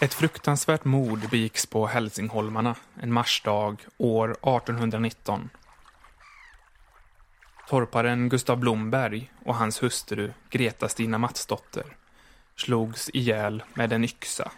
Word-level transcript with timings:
Ett 0.00 0.14
fruktansvärt 0.14 0.84
mord 0.84 1.18
begicks 1.30 1.66
på 1.66 1.86
Hälsingholmarna 1.86 2.76
en 3.00 3.12
marsdag 3.12 3.76
år 3.96 4.30
1819. 4.30 5.50
Torparen 7.68 8.28
Gustav 8.28 8.58
Blomberg 8.58 9.32
och 9.44 9.54
hans 9.54 9.82
hustru 9.82 10.32
Greta 10.50 10.88
Stina 10.88 11.18
Matsdotter 11.18 11.84
slogs 12.56 13.10
ihjäl 13.12 13.62
med 13.74 13.92
en 13.92 14.04
yxa 14.04 14.50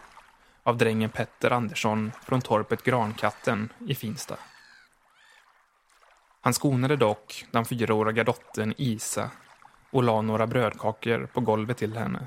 av 0.62 0.76
drängen 0.76 1.10
Petter 1.10 1.50
Andersson 1.50 2.12
från 2.22 2.40
torpet 2.40 2.82
Grankatten 2.82 3.72
i 3.88 3.94
Finsta. 3.94 4.36
Han 6.40 6.54
skonade 6.54 6.96
dock 6.96 7.44
den 7.50 7.64
fyraåriga 7.64 8.24
dottern 8.24 8.74
Isa 8.76 9.30
och 9.90 10.02
la 10.02 10.22
några 10.22 10.46
brödkakor 10.46 11.28
på 11.32 11.40
golvet 11.40 11.76
till 11.76 11.96
henne. 11.96 12.26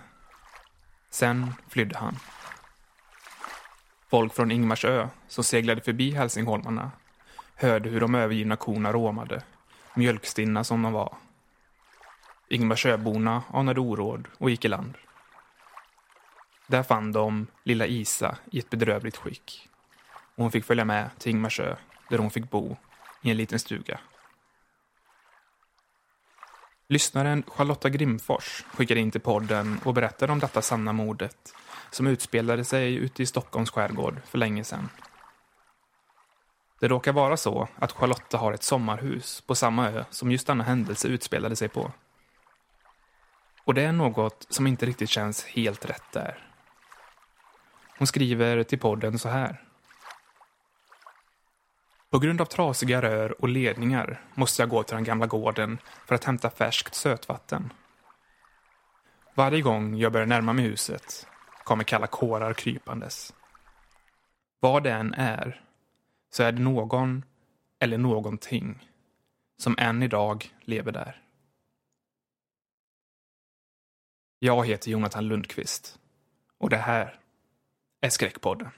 Sen 1.09 1.53
flydde 1.69 1.97
han. 1.97 2.19
Folk 4.09 4.33
från 4.33 4.51
Ingmarsö 4.51 5.07
som 5.27 5.43
seglade 5.43 5.81
förbi 5.81 6.11
Hälsingholmarna 6.11 6.91
hörde 7.55 7.89
hur 7.89 7.99
de 7.99 8.15
övergivna 8.15 8.55
korna 8.55 8.93
råmade, 8.93 9.43
mjölkstinna 9.93 10.63
som 10.63 10.81
de 10.81 10.93
var. 10.93 11.17
Ingmarsöborna 12.47 13.43
anade 13.53 13.79
oråd 13.79 14.27
och 14.37 14.49
gick 14.49 14.65
i 14.65 14.67
land. 14.67 14.97
Där 16.67 16.83
fann 16.83 17.11
de 17.11 17.47
lilla 17.63 17.85
Isa 17.85 18.37
i 18.51 18.59
ett 18.59 18.69
bedrövligt 18.69 19.17
skick. 19.17 19.69
Och 20.35 20.43
hon 20.43 20.51
fick 20.51 20.65
följa 20.65 20.85
med 20.85 21.09
till 21.17 21.31
Ingmarsö 21.31 21.75
där 22.09 22.17
hon 22.17 22.31
fick 22.31 22.49
bo 22.49 22.77
i 23.21 23.31
en 23.31 23.37
liten 23.37 23.59
stuga. 23.59 23.99
Lyssnaren 26.87 27.43
Charlotta 27.47 27.89
Grimfors 27.89 28.65
skickade 28.73 28.99
in 28.99 29.11
till 29.11 29.21
podden 29.21 29.79
och 29.83 29.93
berättade 29.93 30.31
om 30.31 30.39
detta 30.39 30.61
sanna 30.61 30.93
mordet 30.93 31.53
som 31.91 32.07
utspelade 32.07 32.63
sig 32.63 32.95
ute 32.95 33.23
i 33.23 33.25
Stockholms 33.25 33.71
skärgård 33.71 34.21
för 34.25 34.37
länge 34.37 34.63
sedan. 34.63 34.89
Det 36.79 36.87
råkar 36.87 37.13
vara 37.13 37.37
så 37.37 37.67
att 37.75 37.91
Charlotta 37.91 38.37
har 38.37 38.53
ett 38.53 38.63
sommarhus 38.63 39.41
på 39.41 39.55
samma 39.55 39.89
ö 39.89 40.05
som 40.09 40.31
just 40.31 40.47
denna 40.47 40.63
händelse 40.63 41.07
utspelade 41.07 41.55
sig 41.55 41.67
på. 41.67 41.91
Och 43.63 43.73
det 43.73 43.81
är 43.81 43.91
något 43.91 44.45
som 44.49 44.67
inte 44.67 44.85
riktigt 44.85 45.09
känns 45.09 45.45
helt 45.45 45.85
rätt 45.85 46.11
där. 46.11 46.47
Hon 47.97 48.07
skriver 48.07 48.63
till 48.63 48.79
podden 48.79 49.19
så 49.19 49.29
här. 49.29 49.63
På 52.09 52.19
grund 52.19 52.41
av 52.41 52.45
trasiga 52.45 53.01
rör 53.01 53.41
och 53.41 53.49
ledningar 53.49 54.21
måste 54.33 54.61
jag 54.61 54.69
gå 54.69 54.83
till 54.83 54.95
den 54.95 55.03
gamla 55.03 55.27
gården 55.27 55.77
för 56.05 56.15
att 56.15 56.23
hämta 56.23 56.49
färskt 56.49 56.95
sötvatten. 56.95 57.73
Varje 59.35 59.61
gång 59.61 59.97
jag 59.97 60.11
börjar 60.11 60.27
närma 60.27 60.53
mig 60.53 60.65
huset 60.65 61.27
kommer 61.69 61.83
kalla 61.83 62.07
kårar 62.07 62.53
krypandes. 62.53 63.33
Vad 64.59 64.83
det 64.83 64.91
än 64.91 65.13
är, 65.13 65.61
så 66.29 66.43
är 66.43 66.51
det 66.51 66.61
någon 66.61 67.25
eller 67.79 67.97
någonting 67.97 68.89
som 69.57 69.75
än 69.79 70.03
idag 70.03 70.53
lever 70.61 70.91
där. 70.91 71.21
Jag 74.39 74.67
heter 74.67 74.91
Jonathan 74.91 75.27
Lundqvist 75.27 75.99
och 76.57 76.69
det 76.69 76.77
här 76.77 77.19
är 78.01 78.09
Skräckpodden. 78.09 78.71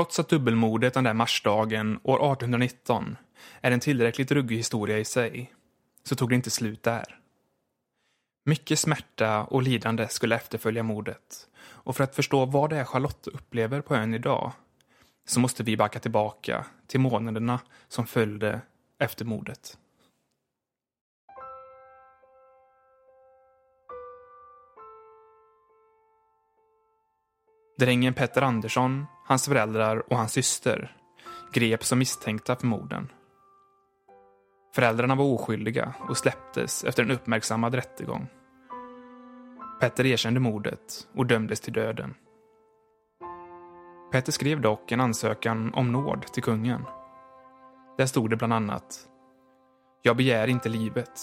Trots 0.00 0.18
att 0.18 0.28
dubbelmordet 0.28 0.94
den 0.94 1.04
där 1.04 1.14
marsdagen 1.14 2.00
år 2.02 2.32
1819 2.32 3.16
är 3.60 3.70
en 3.70 3.80
tillräckligt 3.80 4.30
ruggig 4.30 4.56
historia 4.56 4.98
i 4.98 5.04
sig, 5.04 5.52
så 6.04 6.16
tog 6.16 6.28
det 6.28 6.34
inte 6.34 6.50
slut 6.50 6.82
där. 6.82 7.18
Mycket 8.44 8.78
smärta 8.78 9.44
och 9.44 9.62
lidande 9.62 10.08
skulle 10.08 10.36
efterfölja 10.36 10.82
mordet. 10.82 11.48
Och 11.60 11.96
för 11.96 12.04
att 12.04 12.14
förstå 12.14 12.44
vad 12.44 12.70
det 12.70 12.76
är 12.76 12.84
Charlotte 12.84 13.26
upplever 13.26 13.80
på 13.80 13.94
ön 13.94 14.14
idag 14.14 14.52
så 15.26 15.40
måste 15.40 15.62
vi 15.62 15.76
backa 15.76 16.00
tillbaka 16.00 16.66
till 16.86 17.00
månaderna 17.00 17.60
som 17.88 18.06
följde 18.06 18.60
efter 18.98 19.24
mordet. 19.24 19.78
Drängen 27.78 28.14
Petter 28.14 28.42
Andersson, 28.42 29.06
hans 29.30 29.48
föräldrar 29.48 30.12
och 30.12 30.16
hans 30.16 30.32
syster 30.32 30.96
greps 31.52 31.88
som 31.88 31.98
misstänkta 31.98 32.56
för 32.56 32.66
morden. 32.66 33.08
Föräldrarna 34.74 35.14
var 35.14 35.24
oskyldiga 35.24 35.94
och 36.08 36.16
släpptes 36.16 36.84
efter 36.84 37.02
en 37.02 37.10
uppmärksammad 37.10 37.74
rättegång. 37.74 38.26
Petter 39.80 40.06
erkände 40.06 40.40
mordet 40.40 41.08
och 41.14 41.26
dömdes 41.26 41.60
till 41.60 41.72
döden. 41.72 42.14
Petter 44.12 44.32
skrev 44.32 44.60
dock 44.60 44.92
en 44.92 45.00
ansökan 45.00 45.74
om 45.74 45.92
nåd 45.92 46.22
till 46.22 46.42
kungen. 46.42 46.84
Där 47.98 48.06
stod 48.06 48.30
det 48.30 48.36
bland 48.36 48.52
annat 48.52 49.08
Jag 50.02 50.16
begär 50.16 50.48
inte 50.48 50.68
livet, 50.68 51.20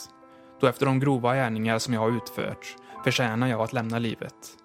då 0.59 0.67
efter 0.67 0.85
de 0.85 0.99
grova 0.99 1.35
gärningar 1.35 1.79
som 1.79 1.93
jag 1.93 2.01
har 2.01 2.17
utfört 2.17 2.75
förtjänar 3.03 3.47
jag 3.47 3.61
att 3.61 3.73
lämna 3.73 3.99
livet. 3.99 4.57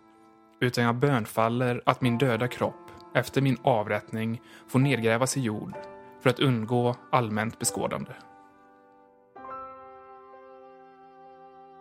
Utan 0.61 0.85
jag 0.85 0.95
bönfaller 0.95 1.83
att 1.87 2.01
min 2.01 2.19
döda 2.19 2.49
kropp 2.49 2.82
efter 3.15 3.41
min 3.41 3.57
avrättning 3.63 4.41
får 4.69 4.79
nedgrävas 4.79 5.37
i 5.37 5.41
jord 5.41 5.75
för 6.21 6.31
att 6.31 6.41
undgå 6.41 6.97
allmänt 7.11 7.59
beskådande. 7.59 8.13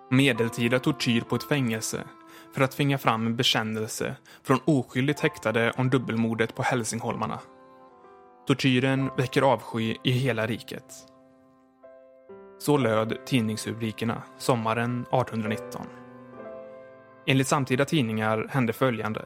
Medeltida 0.09 0.79
tortyr 0.79 1.21
på 1.21 1.35
ett 1.35 1.43
fängelse 1.43 2.03
för 2.53 2.61
att 2.61 2.71
tvinga 2.71 2.97
fram 2.97 3.27
en 3.27 3.35
bekännelse 3.35 4.15
från 4.43 4.59
oskyldigt 4.65 5.19
häktade 5.19 5.73
om 5.77 5.89
dubbelmordet 5.89 6.55
på 6.55 6.63
Hälsingholmarna. 6.63 7.39
Tortyren 8.47 9.09
väcker 9.17 9.41
avsky 9.41 9.95
i 10.03 10.11
hela 10.11 10.47
riket. 10.47 10.93
Så 12.59 12.77
löd 12.77 13.17
tidningsrubrikerna 13.25 14.23
sommaren 14.37 15.01
1819. 15.01 15.85
Enligt 17.25 17.47
samtida 17.47 17.85
tidningar 17.85 18.47
hände 18.49 18.73
följande. 18.73 19.25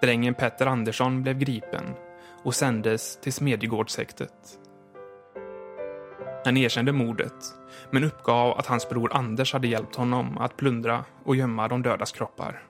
Drängen 0.00 0.34
Petter 0.34 0.66
Andersson 0.66 1.22
blev 1.22 1.38
gripen 1.38 1.94
och 2.42 2.54
sändes 2.54 3.20
till 3.20 3.32
Smedjegårdshäktet. 3.32 4.58
Han 6.44 6.56
erkände 6.56 6.92
mordet, 6.92 7.34
men 7.90 8.04
uppgav 8.04 8.58
att 8.58 8.66
hans 8.66 8.88
bror 8.88 9.12
Anders 9.12 9.52
hade 9.52 9.68
hjälpt 9.68 9.96
honom 9.96 10.38
att 10.38 10.56
plundra 10.56 11.04
och 11.24 11.36
gömma 11.36 11.68
de 11.68 11.82
dödas 11.82 12.12
kroppar. 12.12 12.62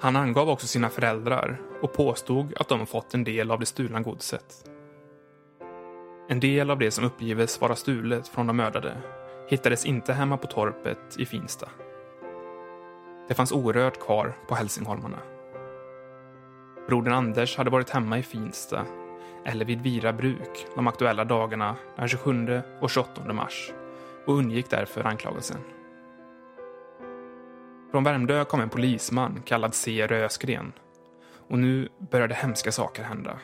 Han 0.00 0.16
angav 0.16 0.48
också 0.48 0.66
sina 0.66 0.88
föräldrar 0.88 1.60
och 1.82 1.92
påstod 1.92 2.54
att 2.56 2.68
de 2.68 2.86
fått 2.86 3.14
en 3.14 3.24
del 3.24 3.50
av 3.50 3.60
det 3.60 3.66
stulna 3.66 4.00
godset. 4.00 4.70
En 6.28 6.40
del 6.40 6.70
av 6.70 6.78
det 6.78 6.90
som 6.90 7.04
uppgives 7.04 7.60
vara 7.60 7.76
stulet 7.76 8.28
från 8.28 8.46
de 8.46 8.56
mördade 8.56 8.96
hittades 9.48 9.86
inte 9.86 10.12
hemma 10.12 10.36
på 10.36 10.46
torpet 10.46 11.16
i 11.18 11.26
Finsta. 11.26 11.68
Det 13.30 13.34
fanns 13.34 13.52
orört 13.52 14.00
kvar 14.00 14.36
på 14.48 14.54
Hälsingholmarna. 14.54 15.18
Brodern 16.86 17.14
Anders 17.14 17.56
hade 17.56 17.70
varit 17.70 17.90
hemma 17.90 18.18
i 18.18 18.22
Finsta 18.22 18.86
eller 19.44 19.64
vid 19.64 19.82
Vira 19.82 20.12
bruk 20.12 20.66
de 20.74 20.86
aktuella 20.86 21.24
dagarna 21.24 21.76
den 21.96 22.08
27 22.08 22.62
och 22.80 22.90
28 22.90 23.32
mars 23.32 23.72
och 24.26 24.34
undgick 24.34 24.70
därför 24.70 25.04
anklagelsen. 25.04 25.56
Från 27.90 28.04
Värmdö 28.04 28.44
kom 28.44 28.60
en 28.60 28.68
polisman 28.68 29.42
kallad 29.44 29.74
C. 29.74 30.06
Rösgren 30.06 30.72
och 31.48 31.58
nu 31.58 31.88
började 32.10 32.34
hemska 32.34 32.72
saker 32.72 33.02
hända. 33.02 33.38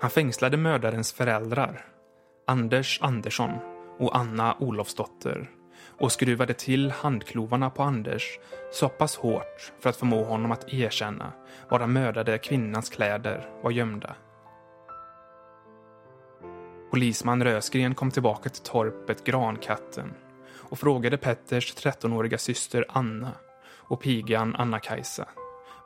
Han 0.00 0.10
fängslade 0.10 0.56
mördarens 0.56 1.12
föräldrar, 1.12 1.86
Anders 2.46 2.98
Andersson 3.02 3.50
och 3.98 4.16
Anna 4.16 4.56
Olofsdotter 4.60 5.50
och 5.98 6.12
skruvade 6.12 6.54
till 6.54 6.90
handklovarna 6.90 7.70
på 7.70 7.82
Anders 7.82 8.38
så 8.72 8.88
pass 8.88 9.16
hårt 9.16 9.72
för 9.80 9.90
att 9.90 9.96
förmå 9.96 10.24
honom 10.24 10.52
att 10.52 10.72
erkänna 10.72 11.32
var 11.68 11.78
den 11.78 11.92
mördade 11.92 12.38
kvinnans 12.38 12.90
kläder 12.90 13.50
var 13.62 13.70
gömda. 13.70 14.16
Polisman 16.90 17.44
Rösgren 17.44 17.94
kom 17.94 18.10
tillbaka 18.10 18.48
till 18.48 18.62
torpet 18.62 19.24
Grankatten 19.24 20.14
och 20.72 20.78
frågade 20.78 21.16
Petters 21.16 21.74
13-åriga 21.74 22.38
syster 22.38 22.84
Anna 22.88 23.32
och 23.74 24.00
pigan 24.00 24.56
Anna-Kajsa 24.56 25.28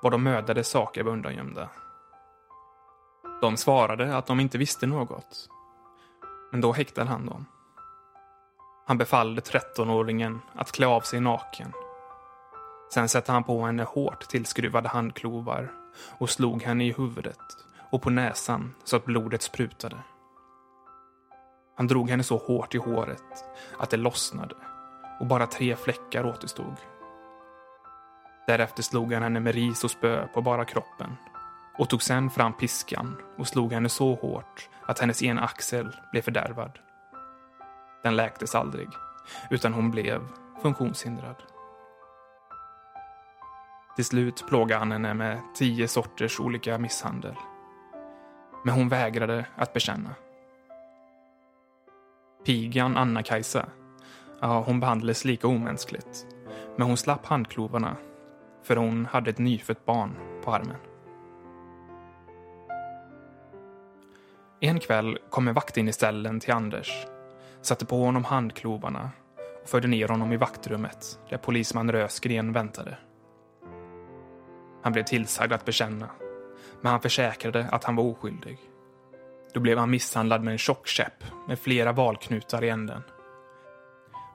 var 0.03 0.11
de 0.11 0.23
mördade 0.23 0.65
saker 0.65 1.03
var 1.03 1.13
undangömda. 1.13 1.69
De 3.41 3.57
svarade 3.57 4.17
att 4.17 4.27
de 4.27 4.41
inte 4.41 4.59
visste 4.59 4.87
något. 4.87 5.49
Men 6.53 6.61
då 6.61 6.73
häktade 6.73 7.11
han 7.11 7.27
dem. 7.27 7.47
Han 8.89 8.99
befallde 8.99 9.41
13-åringen 9.41 10.39
att 10.55 10.73
klä 10.73 10.87
av 10.87 11.01
sig 11.01 11.21
naken. 11.21 11.73
Sen 12.95 13.09
satte 13.09 13.33
han 13.33 13.45
på 13.45 13.67
henne 13.67 13.83
hårt 13.83 14.29
tillskruvade 14.29 14.89
handklovar 14.89 15.73
och 16.19 16.31
slog 16.31 16.63
henne 16.63 16.85
i 16.85 16.93
huvudet 16.93 17.39
och 17.91 18.03
på 18.03 18.11
näsan 18.11 18.75
så 18.85 18.97
att 18.97 19.05
blodet 19.05 19.43
sprutade. 19.43 19.97
Han 21.77 21.87
drog 21.87 22.11
henne 22.11 22.23
så 22.23 22.37
hårt 22.37 22.75
i 22.75 22.79
håret 22.79 23.45
att 23.79 23.91
det 23.91 23.97
lossnade 23.97 24.55
och 25.21 25.27
bara 25.27 25.47
tre 25.47 25.77
fläckar 25.77 26.27
återstod. 26.27 26.77
Därefter 28.47 28.83
slog 28.83 29.13
han 29.13 29.23
henne 29.23 29.41
med 29.41 29.55
ris 29.55 29.85
och 29.85 29.91
spö 29.91 30.27
på 30.27 30.43
bara 30.43 30.65
kroppen 30.65 31.17
och 31.79 31.89
tog 31.89 32.03
sen 32.03 32.31
fram 32.31 32.53
piskan 32.53 33.17
och 33.39 33.49
slog 33.49 33.73
henne 33.73 33.89
så 33.89 34.15
hårt 34.15 34.69
att 34.87 34.99
hennes 34.99 35.23
ena 35.23 35.41
axel 35.41 35.97
blev 36.13 36.23
fördärvad. 36.23 36.79
Den 38.07 38.17
läktes 38.17 38.55
aldrig, 38.55 38.89
utan 39.51 39.73
hon 39.73 39.91
blev 39.91 40.29
funktionshindrad. 40.63 41.43
Till 43.97 44.05
slut 44.05 44.45
plågade 44.49 44.79
han 44.79 44.93
henne 44.93 45.15
med 45.15 45.41
tio 45.55 45.89
sorters 45.89 46.41
olika 46.41 46.79
misshandel. 46.79 47.35
Men 48.65 48.75
hon 48.75 48.89
vägrade 48.89 49.47
att 49.57 49.73
bekänna. 49.73 50.15
Pigan 52.45 52.97
Anna-Kajsa, 52.97 53.67
ja, 54.41 54.63
hon 54.67 54.81
behandlades 54.81 55.25
lika 55.25 55.49
omänskligt. 55.49 56.27
Men 56.77 56.87
hon 56.87 56.97
slapp 56.97 57.27
handklovarna, 57.27 57.97
för 58.63 58.77
hon 58.77 59.07
hade 59.07 59.31
ett 59.31 59.39
nyfött 59.39 59.85
barn 59.85 60.41
på 60.45 60.55
armen. 60.55 60.77
En 64.61 64.81
kväll 64.81 65.19
kom 65.31 65.49
en 65.49 65.55
vakt 65.55 65.77
in 65.77 65.89
i 65.89 65.93
ställen 65.93 66.41
till 66.41 66.53
Anders, 66.53 67.07
satte 67.67 67.87
på 67.87 68.05
honom 68.05 68.25
handklovarna 68.25 69.11
och 69.63 69.69
förde 69.69 69.89
ner 69.89 70.09
honom 70.09 70.33
i 70.33 70.37
vaktrummet 70.37 71.19
där 71.31 71.39
polisman 71.39 71.93
Rösgren 71.93 72.53
väntade. 72.53 72.99
Han 74.83 74.93
blev 74.93 75.03
tillsagd 75.03 75.53
att 75.53 75.65
bekänna, 75.65 76.11
men 76.81 76.91
han 76.91 77.01
försäkrade 77.01 77.69
att 77.73 77.85
han 77.85 77.97
var 77.97 78.05
oskyldig. 78.05 78.59
Då 79.55 79.61
blev 79.61 79.79
han 79.79 79.91
misshandlad 79.91 80.43
med 80.43 80.53
en 80.53 80.59
tjock 80.59 80.87
käpp 80.87 81.25
med 81.49 81.59
flera 81.59 81.93
valknutar 81.93 82.65
i 82.65 82.69
änden. 82.69 83.03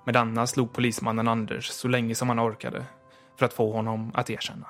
Med 0.05 0.13
denna 0.13 0.47
slog 0.47 0.73
polismannen 0.73 1.27
Anders 1.27 1.69
så 1.69 1.87
länge 1.87 2.15
som 2.15 2.29
han 2.29 2.39
orkade 2.39 2.85
för 3.39 3.45
att 3.45 3.53
få 3.53 3.71
honom 3.71 4.11
att 4.13 4.29
erkänna. 4.29 4.67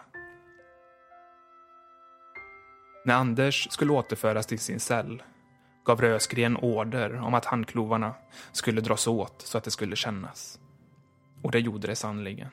När 3.06 3.16
Anders 3.16 3.68
skulle 3.72 3.92
återföras 3.92 4.46
till 4.46 4.60
sin 4.60 4.80
cell 4.80 5.24
gav 5.86 6.02
Rösgren 6.02 6.58
order 6.58 7.20
om 7.20 7.34
att 7.34 7.46
handklovarna 7.46 8.14
skulle 8.52 8.82
dras 8.82 9.08
åt 9.08 9.42
så 9.42 9.58
att 9.58 9.64
det 9.64 9.72
skulle 9.72 9.96
kännas. 9.96 10.60
Och 11.42 11.52
det 11.52 11.60
gjorde 11.60 11.88
det 11.88 11.96
sannligen. 11.96 12.50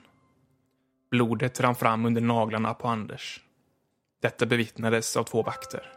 Blodet 1.10 1.60
rann 1.60 1.74
fram 1.74 2.06
under 2.06 2.20
naglarna 2.20 2.74
på 2.74 2.88
Anders. 2.88 3.40
Detta 4.22 4.46
bevittnades 4.46 5.16
av 5.16 5.24
två 5.24 5.42
vakter. 5.42 5.92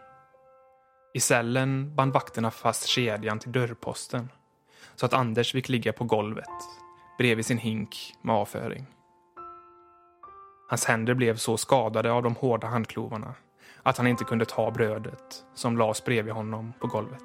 I 1.13 1.19
cellen 1.19 1.95
band 1.95 2.13
vakterna 2.13 2.51
fast 2.51 2.87
kedjan 2.87 3.39
till 3.39 3.51
dörrposten 3.51 4.29
så 4.95 5.05
att 5.05 5.13
Anders 5.13 5.51
fick 5.51 5.69
ligga 5.69 5.93
på 5.93 6.03
golvet 6.03 6.49
bredvid 7.17 7.45
sin 7.45 7.57
hink 7.57 8.13
med 8.21 8.35
avföring. 8.35 8.85
Hans 10.69 10.85
händer 10.85 11.13
blev 11.13 11.35
så 11.35 11.57
skadade 11.57 12.11
av 12.11 12.23
de 12.23 12.35
hårda 12.35 12.67
handklovarna 12.67 13.33
att 13.83 13.97
han 13.97 14.07
inte 14.07 14.23
kunde 14.23 14.45
ta 14.45 14.71
brödet 14.71 15.45
som 15.53 15.77
lades 15.77 16.03
bredvid 16.03 16.33
honom 16.33 16.73
på 16.79 16.87
golvet. 16.87 17.23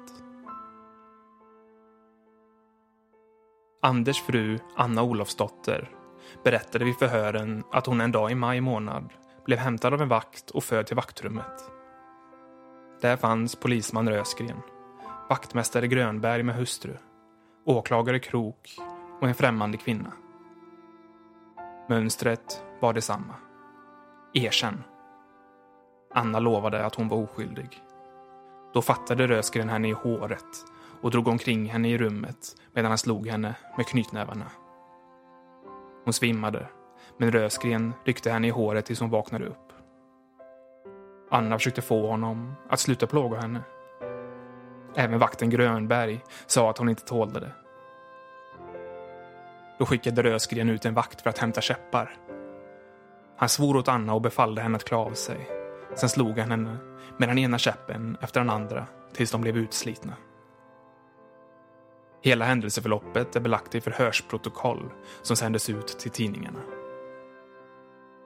Anders 3.81 4.21
fru, 4.21 4.59
Anna 4.75 5.03
Olofsdotter, 5.03 5.89
berättade 6.43 6.85
vid 6.85 6.95
förhören 6.95 7.63
att 7.71 7.85
hon 7.85 8.01
en 8.01 8.11
dag 8.11 8.31
i 8.31 8.35
maj 8.35 8.61
månad 8.61 9.13
blev 9.45 9.59
hämtad 9.59 9.93
av 9.93 10.01
en 10.01 10.09
vakt 10.09 10.49
och 10.49 10.63
förd 10.63 10.87
till 10.87 10.95
vaktrummet. 10.95 11.71
Där 13.01 13.17
fanns 13.17 13.55
polisman 13.55 14.09
Rösgren, 14.09 14.61
vaktmästare 15.29 15.87
Grönberg 15.87 16.43
med 16.43 16.55
hustru, 16.55 16.97
åklagare 17.65 18.19
Krok 18.19 18.75
och 19.21 19.27
en 19.27 19.35
främmande 19.35 19.77
kvinna. 19.77 20.11
Mönstret 21.89 22.63
var 22.79 22.93
detsamma. 22.93 23.35
Erkänn. 24.33 24.83
Anna 26.17 26.39
lovade 26.39 26.85
att 26.85 26.95
hon 26.95 27.07
var 27.07 27.17
oskyldig. 27.17 27.83
Då 28.73 28.81
fattade 28.81 29.27
Rösgren 29.27 29.69
henne 29.69 29.89
i 29.89 29.91
håret 29.91 30.65
och 31.01 31.11
drog 31.11 31.27
omkring 31.27 31.65
henne 31.65 31.89
i 31.89 31.97
rummet 31.97 32.55
medan 32.73 32.91
han 32.91 32.97
slog 32.97 33.27
henne 33.27 33.55
med 33.77 33.87
knytnävarna. 33.87 34.45
Hon 36.03 36.13
svimmade, 36.13 36.67
men 37.17 37.31
Rösgren 37.31 37.93
ryckte 38.05 38.31
henne 38.31 38.47
i 38.47 38.49
håret 38.49 38.85
tills 38.85 38.99
hon 38.99 39.09
vaknade 39.09 39.45
upp. 39.45 39.73
Anna 41.31 41.57
försökte 41.57 41.81
få 41.81 42.07
honom 42.07 42.53
att 42.69 42.79
sluta 42.79 43.07
plåga 43.07 43.39
henne. 43.39 43.61
Även 44.95 45.19
vakten 45.19 45.49
Grönberg 45.49 46.23
sa 46.47 46.69
att 46.69 46.77
hon 46.77 46.89
inte 46.89 47.05
tålde 47.05 47.39
det. 47.39 47.51
Då 49.79 49.85
skickade 49.85 50.23
Rösgren 50.23 50.69
ut 50.69 50.85
en 50.85 50.93
vakt 50.93 51.21
för 51.21 51.29
att 51.29 51.37
hämta 51.37 51.61
käppar. 51.61 52.17
Han 53.35 53.49
svor 53.49 53.77
åt 53.77 53.87
Anna 53.87 54.13
och 54.13 54.21
befallde 54.21 54.61
henne 54.61 54.75
att 54.75 54.83
klä 54.83 54.97
av 54.97 55.13
sig. 55.13 55.56
Sen 55.95 56.09
slog 56.09 56.39
han 56.39 56.51
henne 56.51 56.77
med 57.17 57.29
den 57.29 57.37
ena 57.37 57.57
käppen 57.57 58.17
efter 58.21 58.39
den 58.39 58.49
andra 58.49 58.87
tills 59.13 59.31
de 59.31 59.41
blev 59.41 59.57
utslitna. 59.57 60.13
Hela 62.21 62.45
händelseförloppet 62.45 63.35
är 63.35 63.39
belagt 63.39 63.75
i 63.75 63.81
förhörsprotokoll 63.81 64.89
som 65.21 65.35
sändes 65.35 65.69
ut 65.69 65.87
till 65.87 66.11
tidningarna. 66.11 66.59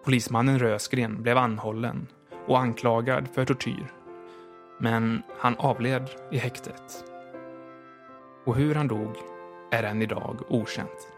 Polismannen 0.03 0.60
Rösgren 0.60 1.24
blev 1.24 1.38
anhållen 1.38 2.08
och 2.48 2.60
anklagad 2.60 3.27
för 3.27 3.46
tortyr. 3.46 3.94
Men 4.80 5.22
han 5.38 5.56
avled 5.58 6.10
i 6.32 6.38
häktet. 6.38 7.03
Och 8.46 8.56
hur 8.56 8.75
han 8.75 8.88
dog 8.88 9.15
är 9.72 9.84
än 9.84 10.01
idag 10.01 10.38
okänt. 10.50 11.11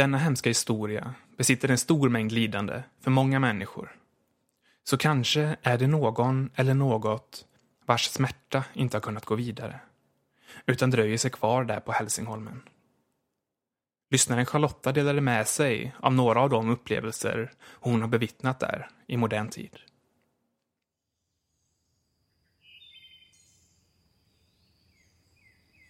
Denna 0.00 0.18
hemska 0.18 0.50
historia 0.50 1.14
besitter 1.36 1.68
en 1.68 1.78
stor 1.78 2.08
mängd 2.08 2.32
lidande 2.32 2.82
för 3.00 3.10
många 3.10 3.38
människor. 3.38 3.96
Så 4.84 4.96
kanske 4.96 5.56
är 5.62 5.78
det 5.78 5.86
någon 5.86 6.50
eller 6.54 6.74
något 6.74 7.46
vars 7.86 8.04
smärta 8.04 8.64
inte 8.72 8.96
har 8.96 9.00
kunnat 9.00 9.24
gå 9.24 9.34
vidare, 9.34 9.80
utan 10.66 10.90
dröjer 10.90 11.18
sig 11.18 11.30
kvar 11.30 11.64
där 11.64 11.80
på 11.80 11.92
Hälsingholmen. 11.92 12.62
Lyssnaren 14.10 14.46
Charlotta 14.46 14.92
delade 14.92 15.20
med 15.20 15.48
sig 15.48 15.94
av 16.00 16.14
några 16.14 16.40
av 16.40 16.50
de 16.50 16.70
upplevelser 16.70 17.52
hon 17.62 18.00
har 18.00 18.08
bevittnat 18.08 18.60
där 18.60 18.88
i 19.06 19.16
modern 19.16 19.48
tid. 19.48 19.78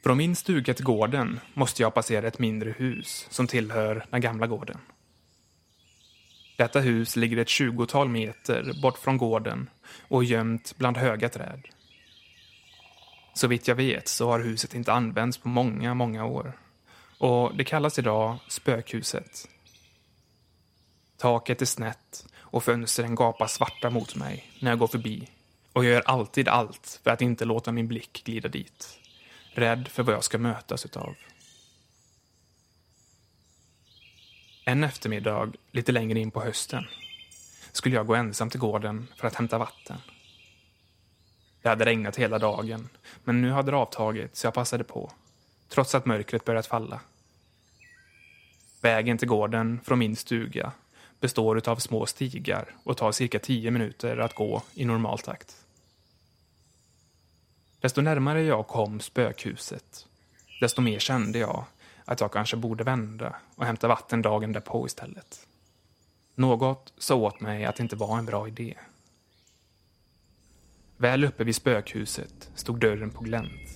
Från 0.02 0.16
min 0.16 0.36
stuga 0.36 0.74
till 0.74 0.84
gården 0.84 1.40
måste 1.54 1.82
jag 1.82 1.94
passera 1.94 2.26
ett 2.26 2.38
mindre 2.38 2.70
hus 2.70 3.26
som 3.30 3.46
tillhör 3.46 4.04
den 4.10 4.20
gamla 4.20 4.46
gården. 4.46 4.78
Detta 6.56 6.80
hus 6.80 7.16
ligger 7.16 7.36
ett 7.36 7.48
tjugotal 7.48 8.08
meter 8.08 8.80
bort 8.82 8.98
från 8.98 9.16
gården 9.16 9.70
och 10.08 10.24
gömt 10.24 10.74
bland 10.76 10.96
höga 10.96 11.28
träd. 11.28 11.68
Så 13.34 13.46
vitt 13.46 13.68
jag 13.68 13.74
vet 13.74 14.08
så 14.08 14.30
har 14.30 14.40
huset 14.40 14.74
inte 14.74 14.92
använts 14.92 15.38
på 15.38 15.48
många, 15.48 15.94
många 15.94 16.24
år. 16.24 16.52
Och 17.18 17.56
det 17.56 17.64
kallas 17.64 17.98
idag 17.98 18.36
spökhuset. 18.48 19.48
Taket 21.16 21.62
är 21.62 21.66
snett 21.66 22.26
och 22.36 22.64
fönstren 22.64 23.14
gapar 23.14 23.46
svarta 23.46 23.90
mot 23.90 24.16
mig 24.16 24.50
när 24.60 24.70
jag 24.70 24.78
går 24.78 24.86
förbi. 24.86 25.28
Och 25.72 25.84
jag 25.84 25.92
gör 25.92 26.02
alltid 26.06 26.48
allt 26.48 27.00
för 27.04 27.10
att 27.10 27.22
inte 27.22 27.44
låta 27.44 27.72
min 27.72 27.88
blick 27.88 28.22
glida 28.24 28.48
dit. 28.48 28.99
Rädd 29.52 29.88
för 29.88 30.02
vad 30.02 30.14
jag 30.14 30.24
ska 30.24 30.38
mötas 30.38 30.84
utav. 30.84 31.14
En 34.64 34.84
eftermiddag, 34.84 35.52
lite 35.70 35.92
längre 35.92 36.18
in 36.18 36.30
på 36.30 36.40
hösten, 36.40 36.84
skulle 37.72 37.96
jag 37.96 38.06
gå 38.06 38.14
ensam 38.14 38.50
till 38.50 38.60
gården 38.60 39.08
för 39.16 39.26
att 39.26 39.34
hämta 39.34 39.58
vatten. 39.58 39.96
Det 41.62 41.68
hade 41.68 41.84
regnat 41.84 42.16
hela 42.16 42.38
dagen, 42.38 42.88
men 43.24 43.42
nu 43.42 43.50
hade 43.50 43.70
det 43.70 43.76
avtagit 43.76 44.36
så 44.36 44.46
jag 44.46 44.54
passade 44.54 44.84
på, 44.84 45.12
trots 45.68 45.94
att 45.94 46.06
mörkret 46.06 46.44
börjat 46.44 46.66
falla. 46.66 47.00
Vägen 48.80 49.18
till 49.18 49.28
gården 49.28 49.80
från 49.84 49.98
min 49.98 50.16
stuga 50.16 50.72
består 51.20 51.68
av 51.68 51.76
små 51.76 52.06
stigar 52.06 52.74
och 52.84 52.96
tar 52.96 53.12
cirka 53.12 53.38
tio 53.38 53.70
minuter 53.70 54.16
att 54.16 54.34
gå 54.34 54.62
i 54.74 54.84
normal 54.84 55.18
takt. 55.18 55.59
Desto 57.80 58.00
närmare 58.00 58.42
jag 58.42 58.66
kom 58.66 59.00
spökhuset, 59.00 60.06
desto 60.60 60.80
mer 60.80 60.98
kände 60.98 61.38
jag 61.38 61.64
att 62.04 62.20
jag 62.20 62.32
kanske 62.32 62.56
borde 62.56 62.84
vända 62.84 63.36
och 63.56 63.64
hämta 63.64 63.88
vatten 63.88 64.22
dagen 64.22 64.52
därpå 64.52 64.86
istället. 64.86 65.46
Något 66.34 66.92
sa 66.98 67.14
åt 67.14 67.40
mig 67.40 67.64
att 67.64 67.76
det 67.76 67.82
inte 67.82 67.96
var 67.96 68.18
en 68.18 68.26
bra 68.26 68.48
idé. 68.48 68.74
Väl 70.96 71.24
uppe 71.24 71.44
vid 71.44 71.56
spökhuset 71.56 72.50
stod 72.54 72.80
dörren 72.80 73.10
på 73.10 73.24
glänt. 73.24 73.70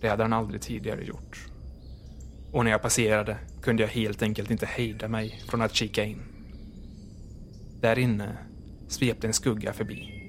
Det 0.00 0.08
hade 0.08 0.22
han 0.22 0.32
aldrig 0.32 0.60
tidigare 0.60 1.04
gjort. 1.04 1.46
Och 2.52 2.64
när 2.64 2.70
jag 2.70 2.82
passerade 2.82 3.38
kunde 3.62 3.82
jag 3.82 3.90
helt 3.90 4.22
enkelt 4.22 4.50
inte 4.50 4.66
hejda 4.66 5.08
mig 5.08 5.42
från 5.48 5.62
att 5.62 5.74
kika 5.74 6.04
in. 6.04 6.22
Där 7.80 7.98
inne 7.98 8.38
svepte 8.88 9.26
en 9.26 9.34
skugga 9.34 9.72
förbi. 9.72 10.27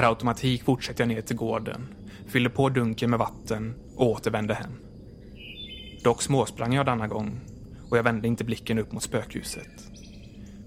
Per 0.00 0.06
automatik 0.06 0.64
fortsätter 0.64 1.00
jag 1.00 1.08
ner 1.08 1.20
till 1.20 1.36
gården, 1.36 1.94
fyller 2.26 2.50
på 2.50 2.68
dunken 2.68 3.10
med 3.10 3.18
vatten 3.18 3.74
och 3.96 4.06
återvänder 4.06 4.54
hem. 4.54 4.72
Dock 6.04 6.22
småsprang 6.22 6.74
jag 6.74 6.86
denna 6.86 7.08
gång 7.08 7.40
och 7.90 7.98
jag 7.98 8.02
vände 8.02 8.28
inte 8.28 8.44
blicken 8.44 8.78
upp 8.78 8.92
mot 8.92 9.02
spökhuset. 9.02 9.90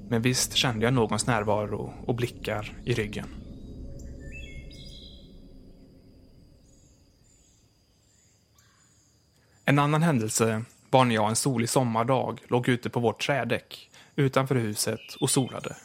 Men 0.10 0.22
visst 0.22 0.54
kände 0.54 0.86
jag 0.86 0.94
någons 0.94 1.28
närvaro 1.28 1.94
och 2.06 2.16
blickar 2.16 2.78
i 2.86 2.94
ryggen. 2.94 3.28
En 9.66 9.80
annan 9.80 10.04
händelse 10.04 10.64
var 10.90 11.06
när 11.06 11.16
jag 11.16 11.30
en 11.30 11.36
solig 11.36 11.70
sommardag 11.70 12.40
låg 12.48 12.70
ute 12.70 12.90
på 12.90 13.00
vårt 13.00 13.26
trädäck 13.26 13.90
utanför 14.16 14.56
huset 14.56 15.16
och 15.20 15.30
solade. 15.30 15.76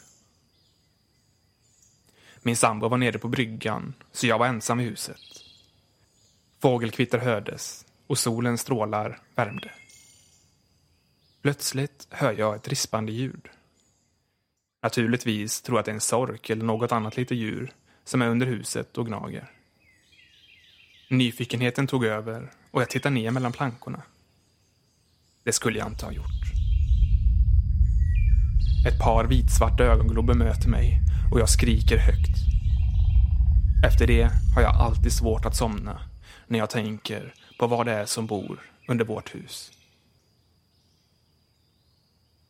Min 2.41 2.55
sambo 2.55 2.87
var 2.87 2.97
nere 2.97 3.17
på 3.17 3.27
bryggan, 3.27 3.93
så 4.11 4.27
jag 4.27 4.39
var 4.39 4.47
ensam 4.47 4.79
i 4.79 4.83
huset. 4.83 5.21
Fågelkvitter 6.61 7.17
hördes 7.17 7.85
och 8.07 8.17
solens 8.17 8.61
strålar 8.61 9.19
värmde. 9.35 9.71
Plötsligt 11.41 12.07
hör 12.09 12.33
jag 12.33 12.55
ett 12.55 12.67
rispande 12.67 13.11
ljud. 13.11 13.49
Naturligtvis 14.83 15.61
tror 15.61 15.77
jag 15.77 15.79
att 15.79 15.85
det 15.85 15.91
är 15.91 15.93
en 15.93 16.01
sork 16.01 16.49
eller 16.49 16.65
något 16.65 16.91
annat 16.91 17.17
litet 17.17 17.37
djur 17.37 17.73
som 18.03 18.21
är 18.21 18.27
under 18.27 18.47
huset 18.47 18.97
och 18.97 19.07
gnager. 19.07 19.51
Nyfikenheten 21.09 21.87
tog 21.87 22.05
över 22.05 22.51
och 22.71 22.81
jag 22.81 22.89
tittade 22.89 23.15
ner 23.15 23.31
mellan 23.31 23.51
plankorna. 23.51 24.01
Det 25.43 25.51
skulle 25.51 25.79
jag 25.79 25.87
inte 25.87 26.05
ha 26.05 26.11
gjort. 26.11 26.58
Ett 28.87 28.99
par 28.99 29.25
vitsvarta 29.25 29.83
ögonglober 29.83 30.33
möter 30.33 30.69
mig 30.69 31.01
och 31.31 31.39
jag 31.39 31.49
skriker 31.49 31.97
högt. 31.97 32.37
Efter 33.87 34.07
det 34.07 34.29
har 34.55 34.61
jag 34.61 34.75
alltid 34.75 35.11
svårt 35.11 35.45
att 35.45 35.55
somna 35.55 36.01
när 36.47 36.59
jag 36.59 36.69
tänker 36.69 37.33
på 37.59 37.67
vad 37.67 37.85
det 37.85 37.91
är 37.91 38.05
som 38.05 38.27
bor 38.27 38.59
under 38.87 39.05
vårt 39.05 39.35
hus. 39.35 39.71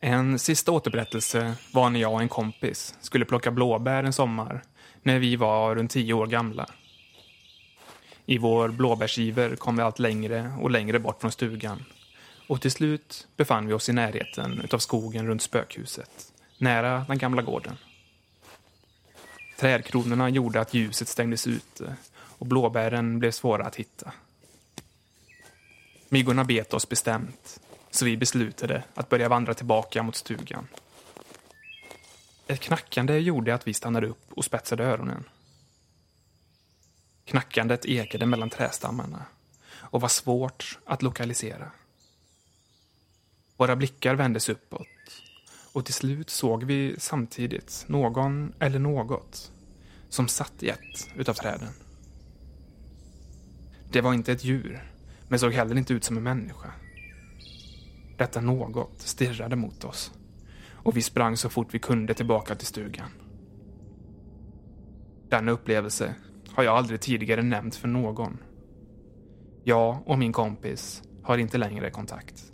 En 0.00 0.38
sista 0.38 0.72
återberättelse 0.72 1.54
var 1.72 1.90
när 1.90 2.00
jag 2.00 2.12
och 2.12 2.20
en 2.20 2.28
kompis 2.28 2.94
skulle 3.00 3.24
plocka 3.24 3.50
blåbär 3.50 4.04
en 4.04 4.12
sommar 4.12 4.62
när 5.02 5.18
vi 5.18 5.36
var 5.36 5.74
runt 5.74 5.90
tio 5.90 6.14
år 6.14 6.26
gamla. 6.26 6.66
I 8.26 8.38
vår 8.38 8.68
blåbärsiver 8.68 9.56
kom 9.56 9.76
vi 9.76 9.82
allt 9.82 9.98
längre 9.98 10.52
och 10.60 10.70
längre 10.70 10.98
bort 10.98 11.20
från 11.20 11.32
stugan. 11.32 11.84
Och 12.50 12.60
till 12.60 12.70
slut 12.70 13.28
befann 13.36 13.66
vi 13.66 13.72
oss 13.72 13.88
i 13.88 13.92
närheten 13.92 14.68
av 14.72 14.78
skogen 14.78 15.26
runt 15.26 15.42
spökhuset, 15.42 16.32
nära 16.58 17.04
den 17.08 17.18
gamla 17.18 17.42
gården. 17.42 17.76
Trädkronorna 19.58 20.28
gjorde 20.28 20.60
att 20.60 20.74
ljuset 20.74 21.08
stängdes 21.08 21.46
ute 21.46 21.96
och 22.12 22.46
blåbären 22.46 23.18
blev 23.18 23.30
svåra 23.30 23.66
att 23.66 23.76
hitta. 23.76 24.12
Myggorna 26.08 26.44
bet 26.44 26.74
oss 26.74 26.88
bestämt, 26.88 27.60
så 27.90 28.04
vi 28.04 28.16
beslutade 28.16 28.82
att 28.94 29.08
börja 29.08 29.28
vandra 29.28 29.54
tillbaka 29.54 30.02
mot 30.02 30.16
stugan. 30.16 30.68
Ett 32.46 32.60
knackande 32.60 33.18
gjorde 33.18 33.54
att 33.54 33.66
vi 33.66 33.74
stannade 33.74 34.06
upp 34.06 34.32
och 34.32 34.44
spetsade 34.44 34.84
öronen. 34.84 35.24
Knackandet 37.24 37.86
ekade 37.86 38.26
mellan 38.26 38.50
trästammarna 38.50 39.24
och 39.72 40.00
var 40.00 40.08
svårt 40.08 40.78
att 40.84 41.02
lokalisera. 41.02 41.70
Våra 43.60 43.76
blickar 43.76 44.14
vändes 44.14 44.48
uppåt 44.48 44.86
och 45.72 45.84
till 45.84 45.94
slut 45.94 46.30
såg 46.30 46.64
vi 46.64 46.94
samtidigt 46.98 47.84
någon 47.88 48.52
eller 48.58 48.78
något 48.78 49.52
som 50.08 50.28
satt 50.28 50.62
i 50.62 50.68
ett 50.68 51.08
utav 51.16 51.34
träden. 51.34 51.68
Det 53.92 54.00
var 54.00 54.14
inte 54.14 54.32
ett 54.32 54.44
djur, 54.44 54.92
men 55.28 55.38
såg 55.38 55.52
heller 55.52 55.78
inte 55.78 55.92
ut 55.92 56.04
som 56.04 56.16
en 56.16 56.22
människa. 56.22 56.72
Detta 58.18 58.40
något 58.40 59.00
stirrade 59.00 59.56
mot 59.56 59.84
oss 59.84 60.12
och 60.72 60.96
vi 60.96 61.02
sprang 61.02 61.36
så 61.36 61.48
fort 61.48 61.74
vi 61.74 61.78
kunde 61.78 62.14
tillbaka 62.14 62.54
till 62.54 62.66
stugan. 62.66 63.10
Denna 65.28 65.52
upplevelse 65.52 66.14
har 66.48 66.62
jag 66.64 66.76
aldrig 66.76 67.00
tidigare 67.00 67.42
nämnt 67.42 67.76
för 67.76 67.88
någon. 67.88 68.38
Jag 69.64 70.08
och 70.08 70.18
min 70.18 70.32
kompis 70.32 71.02
har 71.22 71.38
inte 71.38 71.58
längre 71.58 71.90
kontakt. 71.90 72.49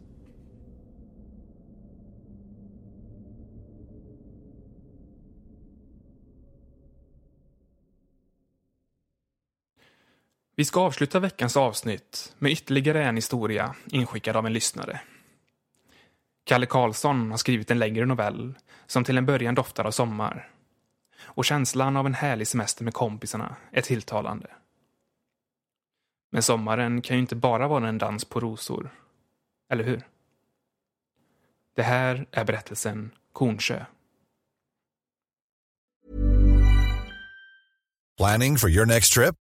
Vi 10.59 10.65
ska 10.65 10.81
avsluta 10.81 11.21
veckans 11.21 11.57
avsnitt 11.57 12.35
med 12.39 12.53
ytterligare 12.53 13.05
en 13.05 13.17
historia 13.17 13.75
inskickad 13.87 14.37
av 14.37 14.47
en 14.47 14.53
lyssnare. 14.53 15.01
Kalle 16.45 16.67
Karlsson 16.67 17.31
har 17.31 17.39
skrivit 17.39 17.71
en 17.71 17.79
längre 17.79 18.07
novell 18.07 18.55
som 18.87 19.05
till 19.05 19.19
en 19.19 19.27
början 19.27 19.55
doftar 19.55 19.85
av 19.85 19.91
sommar. 19.91 20.51
Och 21.21 21.45
känslan 21.45 21.97
av 21.97 22.07
en 22.07 22.15
härlig 22.15 22.49
semester 22.49 22.85
med 22.85 22.95
kompisarna 22.95 23.57
är 23.71 23.83
tilltalande. 23.83 24.51
Men 26.33 26.43
sommaren 26.43 27.03
kan 27.03 27.17
ju 27.17 27.21
inte 27.21 27.37
bara 27.37 27.69
vara 27.69 27.89
en 27.89 27.99
dans 27.99 28.25
på 28.25 28.41
rosor. 28.41 28.91
Eller 29.73 29.85
hur? 29.85 30.03
Det 31.75 31.83
här 31.83 32.27
är 32.31 32.45
berättelsen 32.45 33.11
Kornsjö. 33.33 33.85
Planning 38.17 38.57
for 38.57 38.71
your 38.71 38.87
next 38.87 39.13
trip? 39.13 39.35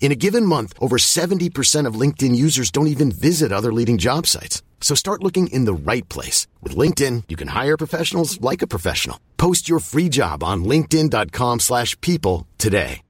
In 0.00 0.12
a 0.12 0.20
given 0.26 0.44
month, 0.44 0.74
over 0.78 0.98
70% 0.98 1.88
of 1.88 2.00
LinkedIn 2.00 2.36
users 2.36 2.70
don't 2.70 2.88
even 2.88 3.10
visit 3.10 3.52
other 3.52 3.72
leading 3.72 3.96
job 3.98 4.26
sites. 4.26 4.62
So 4.80 4.94
start 4.94 5.22
looking 5.22 5.46
in 5.46 5.64
the 5.64 5.72
right 5.72 6.06
place. 6.08 6.46
With 6.62 6.76
LinkedIn, 6.76 7.24
you 7.28 7.36
can 7.36 7.48
hire 7.48 7.76
professionals 7.78 8.38
like 8.40 8.62
a 8.62 8.68
professional. 8.68 9.18
Post 9.38 9.66
your 9.66 9.80
free 9.80 10.10
job 10.10 10.44
on 10.44 10.64
linkedin.com 10.64 11.60
slash 11.60 11.98
people 12.02 12.46
today. 12.58 13.00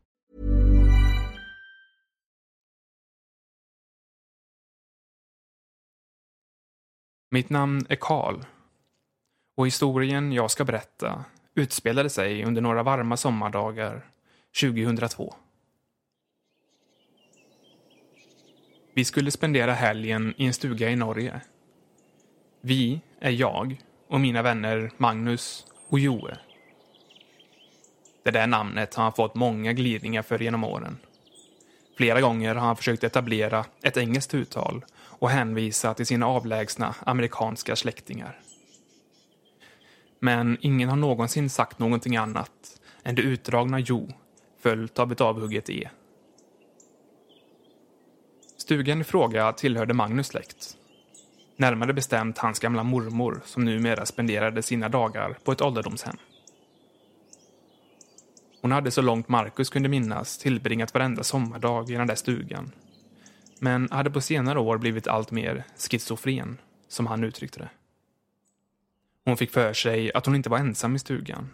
Mitt 7.35 7.51
namn 7.51 7.87
är 7.89 7.97
Karl. 7.97 8.45
Och 9.57 9.67
historien 9.67 10.33
jag 10.33 10.51
ska 10.51 10.65
berätta 10.65 11.25
utspelade 11.55 12.11
sig 12.11 12.45
under 12.45 12.63
några 12.63 12.83
varma 12.83 13.17
sommardagar 13.17 14.07
2002. 14.61 15.35
Vi 18.97 19.05
skulle 19.05 19.31
spendera 19.31 19.73
helgen 19.73 20.35
i 20.37 20.47
en 20.47 20.53
stuga 20.53 20.91
i 20.91 20.97
Norge. 20.97 21.41
Vi 22.61 23.01
är 23.21 23.31
jag 23.31 23.83
och 24.09 24.21
mina 24.21 24.43
vänner 24.43 24.91
Magnus 24.97 25.67
och 25.89 25.99
Joe. 25.99 26.29
Det 28.23 28.31
där 28.31 28.47
namnet 28.47 28.95
har 28.95 29.03
han 29.03 29.13
fått 29.13 29.35
många 29.35 29.73
glidningar 29.73 30.23
för 30.23 30.39
genom 30.39 30.65
åren. 30.65 30.99
Flera 31.97 32.21
gånger 32.21 32.55
har 32.55 32.67
han 32.67 32.77
försökt 32.77 33.05
etablera 33.05 33.65
ett 33.83 33.97
engelskt 33.97 34.35
uttal 34.35 34.85
och 35.01 35.31
hänvisa 35.31 35.95
till 35.95 36.07
sina 36.07 36.27
avlägsna 36.27 36.95
amerikanska 37.01 37.77
släktingar. 37.77 38.41
Men 40.19 40.59
ingen 40.61 40.89
har 40.89 40.97
någonsin 40.97 41.51
sagt 41.51 41.79
någonting 41.79 42.17
annat 42.17 42.81
än 43.03 43.15
det 43.15 43.23
utdragna 43.23 43.79
Jo 43.79 44.13
följt 44.61 44.99
av 44.99 45.13
ett 45.13 45.21
avhugget 45.21 45.71
E. 45.71 45.91
Stugan 48.65 49.01
i 49.01 49.05
fråga 49.05 49.53
tillhörde 49.53 49.95
Magnus 49.95 50.27
släkt. 50.27 50.77
Närmare 51.57 51.93
bestämt 51.93 52.39
hans 52.39 52.59
gamla 52.59 52.83
mormor 52.83 53.41
som 53.45 53.65
numera 53.65 54.07
spenderade 54.07 54.63
sina 54.63 54.89
dagar 54.89 55.39
på 55.45 55.53
ett 55.53 55.61
ålderdomshem. 55.61 56.17
Hon 58.63 58.73
hade 58.73 58.91
så 58.91 59.03
långt 59.03 59.29
Marcus 59.29 59.71
kunde 59.71 59.89
minnas 59.89 60.39
tillbringat 60.39 60.95
varenda 60.95 61.23
sommardag 61.23 61.91
i 61.91 61.95
den 61.95 62.07
där 62.07 62.15
stugan. 62.15 62.73
Men 63.61 63.89
hade 63.91 64.11
på 64.11 64.21
senare 64.21 64.61
år 64.61 64.79
blivit 64.79 65.07
allt 65.07 65.31
mer 65.31 65.65
schizofren, 65.77 66.59
som 66.89 67.07
han 67.07 67.25
uttryckte 67.25 67.59
det. 67.59 67.71
Hon 69.25 69.37
fick 69.37 69.51
för 69.51 69.73
sig 69.73 70.13
att 70.13 70.27
hon 70.27 70.37
inte 70.37 70.51
var 70.51 70.59
ensam 70.59 70.97
i 70.97 70.99
stugan. 70.99 71.49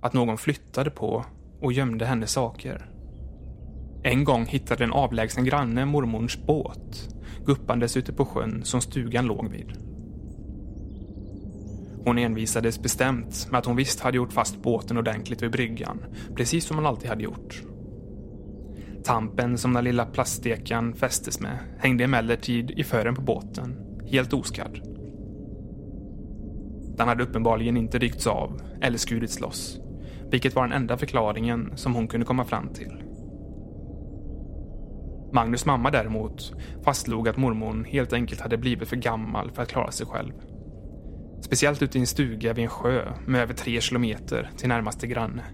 Att 0.00 0.12
någon 0.12 0.38
flyttade 0.38 0.90
på 0.90 1.24
och 1.60 1.72
gömde 1.72 2.06
hennes 2.06 2.32
saker. 2.32 2.99
En 4.02 4.24
gång 4.24 4.46
hittade 4.46 4.84
en 4.84 4.92
avlägsen 4.92 5.44
granne 5.44 5.84
mormorns 5.84 6.46
båt 6.46 7.08
guppandes 7.46 7.96
ute 7.96 8.12
på 8.12 8.24
sjön 8.24 8.64
som 8.64 8.80
stugan 8.80 9.26
låg 9.26 9.48
vid. 9.48 9.72
Hon 12.04 12.18
envisades 12.18 12.82
bestämt 12.82 13.48
med 13.50 13.58
att 13.58 13.66
hon 13.66 13.76
visst 13.76 14.00
hade 14.00 14.16
gjort 14.16 14.32
fast 14.32 14.62
båten 14.62 14.98
ordentligt 14.98 15.42
vid 15.42 15.50
bryggan, 15.50 16.04
precis 16.36 16.64
som 16.64 16.76
hon 16.76 16.86
alltid 16.86 17.08
hade 17.08 17.22
gjort. 17.22 17.62
Tampen 19.04 19.58
som 19.58 19.72
den 19.72 19.84
lilla 19.84 20.06
plaststekan 20.06 20.94
fästes 20.94 21.40
med 21.40 21.58
hängde 21.78 22.04
emellertid 22.04 22.70
i 22.70 22.84
fören 22.84 23.14
på 23.14 23.22
båten, 23.22 23.76
helt 24.06 24.32
oskadd. 24.32 24.80
Den 26.96 27.08
hade 27.08 27.24
uppenbarligen 27.24 27.76
inte 27.76 27.98
ryckts 27.98 28.26
av 28.26 28.60
eller 28.80 28.98
skurits 28.98 29.40
loss, 29.40 29.78
vilket 30.30 30.54
var 30.54 30.62
den 30.62 30.72
enda 30.72 30.96
förklaringen 30.96 31.72
som 31.76 31.94
hon 31.94 32.08
kunde 32.08 32.26
komma 32.26 32.44
fram 32.44 32.68
till. 32.68 33.02
Magnus 35.32 35.66
mamma 35.66 35.90
däremot 35.90 36.52
fastslog 36.84 37.28
att 37.28 37.36
mormor 37.36 37.84
helt 37.84 38.12
enkelt 38.12 38.40
hade 38.40 38.58
blivit 38.58 38.88
för 38.88 38.96
gammal 38.96 39.50
för 39.50 39.62
att 39.62 39.68
klara 39.68 39.90
sig 39.90 40.06
själv. 40.06 40.32
Speciellt 41.40 41.82
ute 41.82 41.98
i 41.98 42.00
en 42.00 42.06
stuga 42.06 42.52
vid 42.52 42.64
en 42.64 42.70
sjö 42.70 43.12
med 43.26 43.40
över 43.40 43.54
tre 43.54 43.80
kilometer 43.80 44.50
till 44.56 44.68
närmaste 44.68 45.06
granne. 45.06 45.44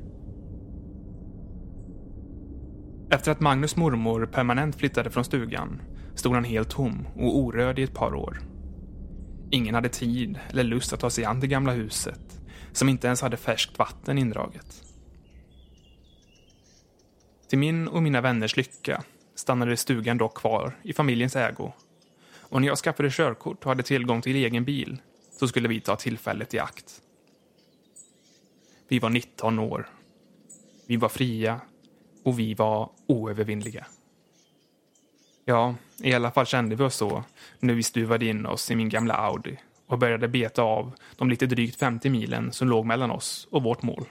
Efter 3.11 3.33
att 3.33 3.41
Magnus 3.41 3.77
mormor 3.77 4.27
permanent 4.27 4.77
flyttade 4.77 5.11
från 5.11 5.25
stugan 5.25 5.83
stod 6.15 6.35
han 6.35 6.45
helt 6.45 6.71
tom 6.71 7.07
och 7.17 7.39
orörd 7.39 7.79
i 7.79 7.83
ett 7.83 7.95
par 7.95 8.15
år. 8.15 8.39
Ingen 9.51 9.75
hade 9.75 9.89
tid 9.89 10.39
eller 10.51 10.65
lust 10.65 10.93
att 10.93 11.01
ta 11.01 11.11
sig 11.11 11.25
an 11.25 11.41
det 11.41 11.47
gamla 11.47 11.73
huset 11.73 12.41
som 12.73 12.89
inte 12.89 13.07
ens 13.07 13.23
hade 13.23 13.37
färskt 13.37 13.79
vatten 13.79 14.19
indraget. 14.19 14.83
Till 17.49 17.59
min 17.59 17.89
och 17.89 18.03
mina 18.03 18.21
vänners 18.21 18.57
lycka 18.57 19.03
stannade 19.39 19.77
stugan 19.77 20.19
dock 20.19 20.37
kvar 20.39 20.77
i 20.83 20.93
familjens 20.93 21.37
ägo. 21.37 21.73
Och 22.41 22.61
när 22.61 22.69
jag 22.69 22.79
skaffade 22.79 23.11
körkort 23.11 23.65
och 23.65 23.71
hade 23.71 23.83
tillgång 23.83 24.23
till 24.23 24.37
egen 24.37 24.65
bil 24.65 24.99
så 25.39 25.49
skulle 25.49 25.69
vi 25.69 25.81
ta 25.81 25.97
tillfället 25.97 26.55
i 26.55 26.59
akt. 26.59 27.03
Vi 28.89 28.99
var 28.99 29.11
19 29.11 29.59
år. 29.59 29.89
Vi 30.87 30.97
var 30.97 31.09
fria 31.09 31.61
och 32.25 32.39
vi 32.39 32.55
var 32.55 32.91
oövervinnliga. 33.07 33.87
Ja, 35.45 35.75
i 36.03 36.15
alla 36.15 36.31
fall 36.31 36.47
kände 36.47 36.77
vi 36.77 36.85
oss 36.85 36.97
så 36.97 37.25
när 37.59 37.75
vi 37.75 37.83
stuvade 37.83 38.27
in 38.27 38.47
oss 38.47 38.71
i 38.71 38.77
min 38.77 38.89
gamla 38.89 39.15
Audi 39.15 39.57
och 39.87 39.99
började 39.99 40.29
beta 40.29 40.63
av 40.63 40.93
de 41.17 41.31
lite 41.31 41.47
drygt 41.47 41.77
50 41.77 42.11
milen 42.11 42.53
som 42.53 42.69
låg 42.69 42.87
mellan 42.87 43.11
oss 43.11 43.49
och 43.51 43.63
vårt 43.63 43.83
mål. 43.83 44.05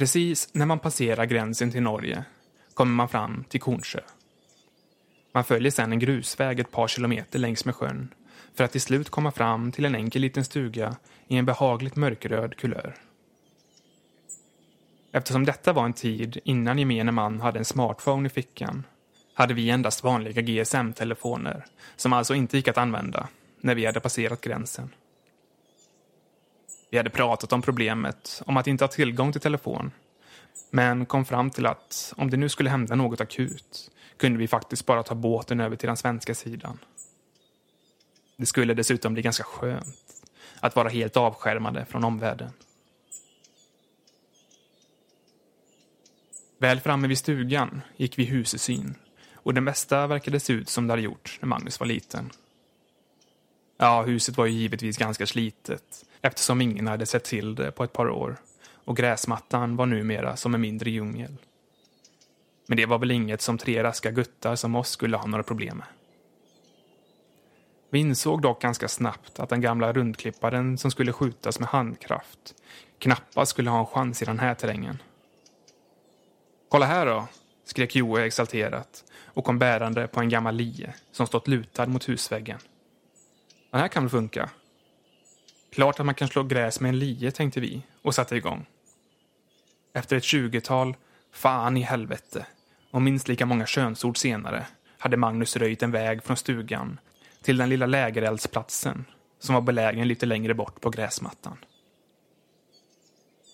Precis 0.00 0.48
när 0.52 0.66
man 0.66 0.78
passerar 0.78 1.24
gränsen 1.24 1.70
till 1.70 1.82
Norge 1.82 2.24
kommer 2.74 2.92
man 2.92 3.08
fram 3.08 3.44
till 3.48 3.60
Kornsjö. 3.60 4.00
Man 5.32 5.44
följer 5.44 5.70
sedan 5.70 5.92
en 5.92 5.98
grusväg 5.98 6.60
ett 6.60 6.70
par 6.70 6.88
kilometer 6.88 7.38
längs 7.38 7.64
med 7.64 7.74
sjön 7.74 8.14
för 8.54 8.64
att 8.64 8.72
till 8.72 8.80
slut 8.80 9.10
komma 9.10 9.30
fram 9.30 9.72
till 9.72 9.84
en 9.84 9.94
enkel 9.94 10.22
liten 10.22 10.44
stuga 10.44 10.96
i 11.28 11.36
en 11.36 11.46
behagligt 11.46 11.96
mörkröd 11.96 12.56
kulör. 12.56 12.94
Eftersom 15.12 15.44
detta 15.44 15.72
var 15.72 15.84
en 15.84 15.92
tid 15.92 16.38
innan 16.44 16.78
gemene 16.78 17.12
man 17.12 17.40
hade 17.40 17.58
en 17.58 17.64
smartphone 17.64 18.26
i 18.26 18.30
fickan 18.30 18.84
hade 19.34 19.54
vi 19.54 19.70
endast 19.70 20.04
vanliga 20.04 20.42
GSM-telefoner 20.42 21.64
som 21.96 22.12
alltså 22.12 22.34
inte 22.34 22.56
gick 22.56 22.68
att 22.68 22.78
använda 22.78 23.28
när 23.60 23.74
vi 23.74 23.86
hade 23.86 24.00
passerat 24.00 24.40
gränsen. 24.40 24.90
Vi 26.90 26.96
hade 26.96 27.10
pratat 27.10 27.52
om 27.52 27.62
problemet, 27.62 28.42
om 28.46 28.56
att 28.56 28.66
inte 28.66 28.84
ha 28.84 28.88
tillgång 28.88 29.32
till 29.32 29.40
telefon. 29.40 29.90
Men 30.70 31.06
kom 31.06 31.24
fram 31.24 31.50
till 31.50 31.66
att 31.66 32.12
om 32.16 32.30
det 32.30 32.36
nu 32.36 32.48
skulle 32.48 32.70
hända 32.70 32.94
något 32.94 33.20
akut 33.20 33.90
kunde 34.16 34.38
vi 34.38 34.48
faktiskt 34.48 34.86
bara 34.86 35.02
ta 35.02 35.14
båten 35.14 35.60
över 35.60 35.76
till 35.76 35.86
den 35.86 35.96
svenska 35.96 36.34
sidan. 36.34 36.78
Det 38.36 38.46
skulle 38.46 38.74
dessutom 38.74 39.12
bli 39.12 39.22
ganska 39.22 39.44
skönt 39.44 39.96
att 40.60 40.76
vara 40.76 40.88
helt 40.88 41.16
avskärmade 41.16 41.84
från 41.84 42.04
omvärlden. 42.04 42.52
Väl 46.58 46.80
framme 46.80 47.08
vid 47.08 47.18
stugan 47.18 47.80
gick 47.96 48.18
vi 48.18 48.24
husesyn 48.24 48.94
och 49.34 49.54
det 49.54 49.60
mesta 49.60 50.06
verkade 50.06 50.40
se 50.40 50.52
ut 50.52 50.68
som 50.68 50.86
det 50.86 50.92
hade 50.92 51.02
gjort 51.02 51.38
när 51.40 51.48
Magnus 51.48 51.80
var 51.80 51.86
liten. 51.86 52.30
Ja, 53.82 54.02
huset 54.02 54.36
var 54.36 54.46
ju 54.46 54.52
givetvis 54.52 54.96
ganska 54.96 55.26
slitet 55.26 56.04
eftersom 56.22 56.60
ingen 56.60 56.86
hade 56.86 57.06
sett 57.06 57.24
till 57.24 57.54
det 57.54 57.70
på 57.70 57.84
ett 57.84 57.92
par 57.92 58.10
år 58.10 58.36
och 58.72 58.96
gräsmattan 58.96 59.76
var 59.76 59.86
numera 59.86 60.36
som 60.36 60.54
en 60.54 60.60
mindre 60.60 60.90
djungel. 60.90 61.36
Men 62.66 62.76
det 62.76 62.86
var 62.86 62.98
väl 62.98 63.10
inget 63.10 63.40
som 63.40 63.58
tre 63.58 63.82
raska 63.82 64.10
guttar 64.10 64.56
som 64.56 64.76
oss 64.76 64.88
skulle 64.88 65.16
ha 65.16 65.26
några 65.26 65.42
problem 65.42 65.76
med. 65.76 65.86
Vi 67.90 67.98
insåg 67.98 68.42
dock 68.42 68.62
ganska 68.62 68.88
snabbt 68.88 69.40
att 69.40 69.48
den 69.48 69.60
gamla 69.60 69.92
rundklipparen 69.92 70.78
som 70.78 70.90
skulle 70.90 71.12
skjutas 71.12 71.60
med 71.60 71.68
handkraft 71.68 72.54
knappast 72.98 73.50
skulle 73.50 73.70
ha 73.70 73.80
en 73.80 73.86
chans 73.86 74.22
i 74.22 74.24
den 74.24 74.38
här 74.38 74.54
terrängen. 74.54 75.02
Kolla 76.68 76.86
här 76.86 77.06
då, 77.06 77.28
skrek 77.64 77.96
Joe 77.96 78.16
exalterat 78.16 79.04
och 79.24 79.44
kom 79.44 79.58
bärande 79.58 80.06
på 80.06 80.20
en 80.20 80.28
gammal 80.28 80.54
lie 80.54 80.94
som 81.12 81.26
stått 81.26 81.48
lutad 81.48 81.86
mot 81.86 82.08
husväggen. 82.08 82.58
Den 83.70 83.80
här 83.80 83.88
kan 83.88 84.02
väl 84.02 84.10
funka? 84.10 84.50
Klart 85.72 86.00
att 86.00 86.06
man 86.06 86.14
kan 86.14 86.28
slå 86.28 86.42
gräs 86.42 86.80
med 86.80 86.88
en 86.88 86.98
lie, 86.98 87.30
tänkte 87.30 87.60
vi 87.60 87.82
och 88.02 88.14
satte 88.14 88.36
igång. 88.36 88.66
Efter 89.92 90.16
ett 90.16 90.24
tjugotal 90.24 90.96
fan 91.32 91.76
i 91.76 91.80
helvete 91.80 92.46
och 92.90 93.02
minst 93.02 93.28
lika 93.28 93.46
många 93.46 93.66
könsord 93.66 94.18
senare 94.18 94.66
hade 94.98 95.16
Magnus 95.16 95.56
röjt 95.56 95.82
en 95.82 95.90
väg 95.90 96.22
från 96.22 96.36
stugan 96.36 97.00
till 97.42 97.56
den 97.56 97.68
lilla 97.68 97.86
lägereldsplatsen 97.86 99.04
som 99.38 99.54
var 99.54 99.62
belägen 99.62 100.08
lite 100.08 100.26
längre 100.26 100.54
bort 100.54 100.80
på 100.80 100.90
gräsmattan. 100.90 101.56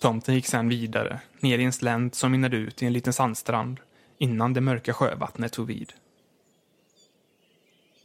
Tomten 0.00 0.34
gick 0.34 0.46
sedan 0.46 0.68
vidare, 0.68 1.20
ner 1.40 1.58
i 1.58 1.64
en 1.64 1.72
slänt 1.72 2.14
som 2.14 2.32
mynnade 2.32 2.56
ut 2.56 2.82
i 2.82 2.86
en 2.86 2.92
liten 2.92 3.12
sandstrand 3.12 3.80
innan 4.18 4.54
det 4.54 4.60
mörka 4.60 4.92
sjövattnet 4.92 5.52
tog 5.52 5.66
vid. 5.66 5.92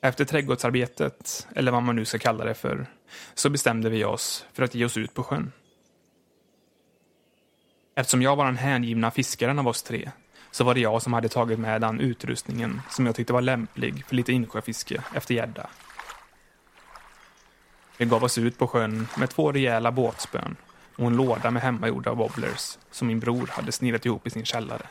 Efter 0.02 0.26
trädgårdsarbetet, 0.26 1.48
eller 1.56 1.72
vad 1.72 1.84
man 1.84 1.96
nu 1.96 2.06
ska 2.06 2.20
kalla 2.20 2.46
det 2.46 2.54
för, 2.54 2.86
så 3.34 3.50
bestämde 3.50 3.90
vi 3.90 4.04
oss 4.04 4.46
för 4.54 4.64
att 4.64 4.76
ge 4.76 4.86
oss 4.86 4.98
ut 4.98 5.14
på 5.14 5.24
sjön. 5.24 5.52
Eftersom 7.96 8.22
jag 8.22 8.36
var 8.36 8.46
den 8.46 8.58
hängivna 8.58 9.12
fiskaren 9.12 9.60
av 9.60 9.68
oss 9.68 9.84
tre 9.84 10.12
så 10.52 10.64
var 10.64 10.74
det 10.74 10.80
jag 10.80 11.02
som 11.02 11.14
hade 11.14 11.30
tagit 11.30 11.60
med 11.60 11.82
den 11.82 12.00
utrustningen 12.00 12.82
som 12.90 13.06
jag 13.06 13.16
tyckte 13.16 13.34
var 13.34 13.42
lämplig 13.42 14.06
för 14.06 14.16
lite 14.16 14.34
insjöfiske 14.34 15.04
efter 15.16 15.36
gädda. 15.36 15.70
Vi 17.98 18.06
gav 18.06 18.24
oss 18.24 18.38
ut 18.38 18.58
på 18.58 18.68
sjön 18.68 19.08
med 19.18 19.30
två 19.30 19.52
rejäla 19.52 19.92
båtspön 19.92 20.56
och 20.96 21.08
en 21.08 21.16
låda 21.16 21.52
med 21.52 21.64
hemmagjorda 21.64 22.14
wobblers 22.14 22.78
som 22.92 23.08
min 23.08 23.20
bror 23.20 23.48
hade 23.48 23.72
snidat 23.72 24.06
ihop 24.06 24.28
i 24.28 24.30
sin 24.30 24.46
källare. 24.46 24.88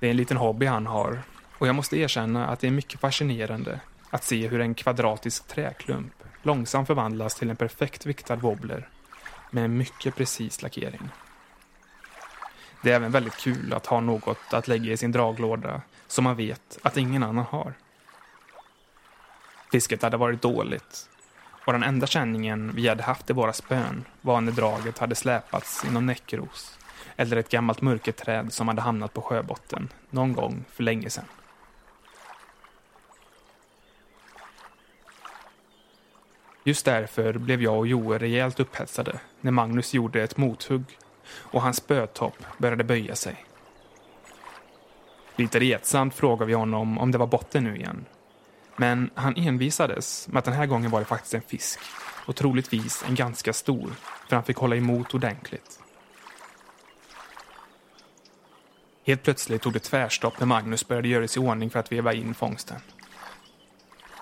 Det 0.00 0.06
är 0.06 0.10
en 0.10 0.16
liten 0.16 0.36
hobby 0.36 0.66
han 0.66 0.86
har 0.86 1.22
och 1.60 1.66
jag 1.66 1.74
måste 1.74 1.96
erkänna 1.96 2.46
att 2.46 2.60
det 2.60 2.66
är 2.66 2.70
mycket 2.70 3.00
fascinerande 3.00 3.80
att 4.10 4.24
se 4.24 4.48
hur 4.48 4.60
en 4.60 4.74
kvadratisk 4.74 5.48
träklump 5.48 6.12
långsamt 6.42 6.86
förvandlas 6.86 7.34
till 7.34 7.50
en 7.50 7.56
perfekt 7.56 8.06
viktad 8.06 8.36
wobbler 8.36 8.88
med 9.50 9.64
en 9.64 9.76
mycket 9.76 10.16
precis 10.16 10.62
lackering. 10.62 11.08
Det 12.82 12.90
är 12.90 12.96
även 12.96 13.12
väldigt 13.12 13.36
kul 13.36 13.72
att 13.72 13.86
ha 13.86 14.00
något 14.00 14.38
att 14.54 14.68
lägga 14.68 14.92
i 14.92 14.96
sin 14.96 15.12
draglåda 15.12 15.82
som 16.06 16.24
man 16.24 16.36
vet 16.36 16.78
att 16.82 16.96
ingen 16.96 17.22
annan 17.22 17.44
har. 17.44 17.74
Fisket 19.72 20.02
hade 20.02 20.16
varit 20.16 20.42
dåligt 20.42 21.08
och 21.64 21.72
den 21.72 21.82
enda 21.82 22.06
känningen 22.06 22.72
vi 22.74 22.88
hade 22.88 23.02
haft 23.02 23.30
i 23.30 23.32
våra 23.32 23.52
spön 23.52 24.04
var 24.20 24.40
när 24.40 24.52
draget 24.52 24.98
hade 24.98 25.14
släpats 25.14 25.84
i 25.84 25.92
någon 25.92 26.06
näckros 26.06 26.78
eller 27.16 27.36
ett 27.36 27.50
gammalt 27.50 27.82
mörkerträd 27.82 28.52
som 28.52 28.68
hade 28.68 28.80
hamnat 28.80 29.14
på 29.14 29.22
sjöbotten 29.22 29.88
någon 30.10 30.32
gång 30.32 30.64
för 30.72 30.82
länge 30.82 31.10
sedan. 31.10 31.24
Just 36.70 36.84
därför 36.84 37.32
blev 37.32 37.62
jag 37.62 37.78
och 37.78 37.86
Joel 37.86 38.18
rejält 38.18 38.60
upphetsade 38.60 39.20
när 39.40 39.50
Magnus 39.50 39.94
gjorde 39.94 40.22
ett 40.22 40.36
mothugg 40.36 40.84
och 41.32 41.62
hans 41.62 41.76
spötopp 41.76 42.34
började 42.58 42.84
böja 42.84 43.16
sig. 43.16 43.44
Lite 45.36 45.60
retsamt 45.60 46.14
frågade 46.14 46.46
vi 46.46 46.52
honom 46.52 46.98
om 46.98 47.10
det 47.10 47.18
var 47.18 47.26
botten 47.26 47.64
nu 47.64 47.76
igen. 47.76 48.04
Men 48.76 49.10
han 49.14 49.36
envisades 49.36 50.28
med 50.28 50.38
att 50.38 50.44
den 50.44 50.54
här 50.54 50.66
gången 50.66 50.90
var 50.90 51.00
det 51.00 51.06
faktiskt 51.06 51.34
en 51.34 51.42
fisk 51.42 51.80
och 52.26 52.36
troligtvis 52.36 53.04
en 53.08 53.14
ganska 53.14 53.52
stor 53.52 53.90
för 54.28 54.36
han 54.36 54.44
fick 54.44 54.56
hålla 54.56 54.76
emot 54.76 55.14
ordentligt. 55.14 55.80
Helt 59.04 59.22
plötsligt 59.22 59.62
tog 59.62 59.72
det 59.72 59.78
tvärstopp 59.78 60.38
när 60.40 60.46
Magnus 60.46 60.88
började 60.88 61.08
göra 61.08 61.28
sig 61.28 61.42
i 61.42 61.46
ordning 61.46 61.70
för 61.70 61.78
att 61.78 61.92
veva 61.92 62.12
in 62.12 62.34
fångsten. 62.34 62.80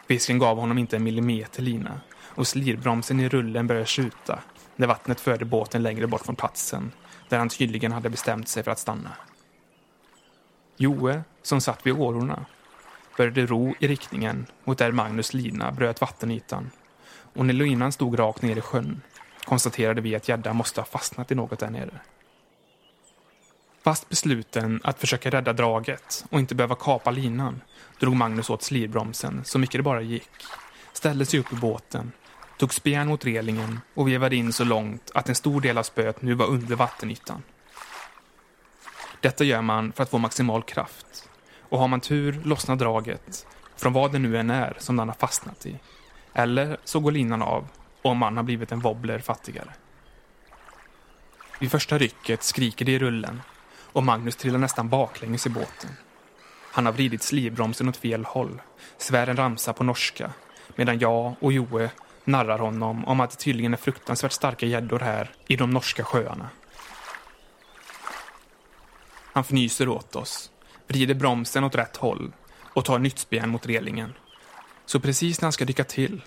Fisken 0.06 0.38
gav 0.38 0.58
honom 0.58 0.78
inte 0.78 0.96
en 0.96 1.02
millimeter 1.02 1.62
lina 1.62 2.00
och 2.28 2.46
slirbromsen 2.46 3.20
i 3.20 3.28
rullen 3.28 3.66
började 3.66 3.86
skjuta 3.86 4.38
när 4.76 4.86
vattnet 4.86 5.20
förde 5.20 5.44
båten 5.44 5.82
längre 5.82 6.06
bort 6.06 6.24
från 6.24 6.36
platsen 6.36 6.92
där 7.28 7.38
han 7.38 7.48
tydligen 7.48 7.92
hade 7.92 8.10
bestämt 8.10 8.48
sig 8.48 8.62
för 8.62 8.70
att 8.70 8.78
stanna. 8.78 9.10
Joe, 10.76 11.22
som 11.42 11.60
satt 11.60 11.86
vid 11.86 11.94
årorna, 11.94 12.46
började 13.16 13.46
ro 13.46 13.74
i 13.78 13.88
riktningen 13.88 14.46
mot 14.64 14.78
där 14.78 14.92
Magnus 14.92 15.34
lina 15.34 15.72
bröt 15.72 16.00
vattenytan 16.00 16.70
och 17.34 17.46
när 17.46 17.54
linan 17.54 17.92
stod 17.92 18.18
rakt 18.18 18.42
ner 18.42 18.56
i 18.56 18.60
sjön 18.60 19.00
konstaterade 19.44 20.00
vi 20.00 20.16
att 20.16 20.28
gäddan 20.28 20.56
måste 20.56 20.80
ha 20.80 20.86
fastnat 20.86 21.32
i 21.32 21.34
något 21.34 21.58
där 21.58 21.70
nere. 21.70 22.00
Fast 23.82 24.08
besluten 24.08 24.80
att 24.84 25.00
försöka 25.00 25.30
rädda 25.30 25.52
draget 25.52 26.24
och 26.30 26.38
inte 26.38 26.54
behöva 26.54 26.74
kapa 26.74 27.10
linan 27.10 27.60
drog 28.00 28.16
Magnus 28.16 28.50
åt 28.50 28.62
slirbromsen 28.62 29.44
så 29.44 29.58
mycket 29.58 29.78
det 29.78 29.82
bara 29.82 30.00
gick, 30.00 30.30
ställde 30.98 31.26
sig 31.26 31.40
upp 31.40 31.52
i 31.52 31.56
båten 31.56 32.12
tog 32.58 32.74
spjärn 32.74 33.08
mot 33.08 33.24
relingen 33.24 33.80
och 33.94 34.08
vevade 34.08 34.36
in 34.36 34.52
så 34.52 34.64
långt 34.64 35.10
att 35.14 35.28
en 35.28 35.34
stor 35.34 35.60
del 35.60 35.78
av 35.78 35.82
spöet 35.82 36.22
nu 36.22 36.34
var 36.34 36.46
under 36.46 36.76
vattenytan. 36.76 37.42
Detta 39.20 39.44
gör 39.44 39.62
man 39.62 39.92
för 39.92 40.02
att 40.02 40.10
få 40.10 40.18
maximal 40.18 40.62
kraft. 40.62 41.28
Och 41.68 41.78
har 41.78 41.88
man 41.88 42.00
tur 42.00 42.40
lossnar 42.44 42.76
draget 42.76 43.46
från 43.76 43.92
vad 43.92 44.12
det 44.12 44.18
nu 44.18 44.38
än 44.38 44.50
är 44.50 44.76
som 44.78 44.96
den 44.96 45.08
har 45.08 45.14
fastnat 45.14 45.66
i. 45.66 45.78
Eller 46.32 46.76
så 46.84 47.00
går 47.00 47.12
linan 47.12 47.42
av 47.42 47.68
och 48.02 48.16
man 48.16 48.36
har 48.36 48.44
blivit 48.44 48.72
en 48.72 48.80
wobbler 48.80 49.18
fattigare. 49.18 49.72
Vid 51.60 51.70
första 51.70 51.98
rycket 51.98 52.42
skriker 52.42 52.84
det 52.84 52.92
i 52.92 52.98
rullen 52.98 53.42
och 53.92 54.02
Magnus 54.02 54.36
trillar 54.36 54.58
nästan 54.58 54.88
baklänges 54.88 55.46
i 55.46 55.50
båten. 55.50 55.90
Han 56.72 56.86
har 56.86 56.92
vridit 56.92 57.22
slivbromsen 57.22 57.88
åt 57.88 57.96
fel 57.96 58.24
håll, 58.24 58.62
svär 58.98 59.26
en 59.26 59.36
ramsa 59.36 59.72
på 59.72 59.84
norska, 59.84 60.32
medan 60.78 60.98
jag 60.98 61.34
och 61.40 61.52
Joe 61.52 61.88
narrar 62.24 62.58
honom 62.58 63.04
om 63.04 63.20
att 63.20 63.30
det 63.30 63.36
tydligen 63.36 63.72
är 63.72 63.76
fruktansvärt 63.76 64.32
starka 64.32 64.66
gäddor 64.66 64.98
här 64.98 65.30
i 65.46 65.56
de 65.56 65.70
norska 65.70 66.04
sjöarna. 66.04 66.48
Han 69.32 69.40
fnyser 69.44 69.88
åt 69.88 70.16
oss, 70.16 70.50
vrider 70.86 71.14
bromsen 71.14 71.64
åt 71.64 71.74
rätt 71.74 71.96
håll 71.96 72.32
och 72.74 72.84
tar 72.84 72.98
nytt 72.98 73.18
spjärn 73.18 73.50
mot 73.50 73.66
relingen. 73.66 74.12
Så 74.86 75.00
precis 75.00 75.40
när 75.40 75.46
han 75.46 75.52
ska 75.52 75.64
dyka 75.64 75.84
till 75.84 76.22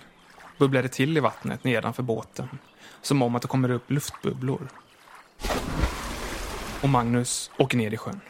bubblar 0.58 0.82
det 0.82 0.88
till 0.88 1.16
i 1.16 1.20
vattnet 1.20 1.64
nedanför 1.64 2.02
båten, 2.02 2.48
som 3.02 3.22
om 3.22 3.36
att 3.36 3.42
det 3.42 3.48
kommer 3.48 3.70
upp 3.70 3.90
luftbubblor. 3.90 4.68
Och 6.82 6.88
Magnus 6.88 7.50
åker 7.58 7.78
ner 7.78 7.94
i 7.94 7.96
sjön. 7.96 8.20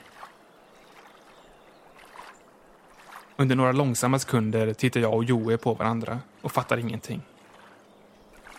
Under 3.36 3.56
några 3.56 3.72
långsamma 3.72 4.18
sekunder 4.18 4.74
tittar 4.74 5.00
jag 5.00 5.14
och 5.14 5.24
Joe 5.24 5.56
på 5.56 5.74
varandra 5.74 6.20
och 6.42 6.52
fattar 6.52 6.78
ingenting. 6.78 7.22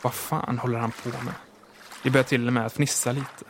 Vad 0.01 0.13
fan 0.13 0.59
håller 0.59 0.79
han 0.79 0.91
på 0.91 1.09
med? 1.09 1.33
Vi 2.03 2.11
börjar 2.11 2.23
till 2.23 2.47
och 2.47 2.53
med 2.53 2.65
att 2.65 2.73
fnissa 2.73 3.11
lite. 3.11 3.45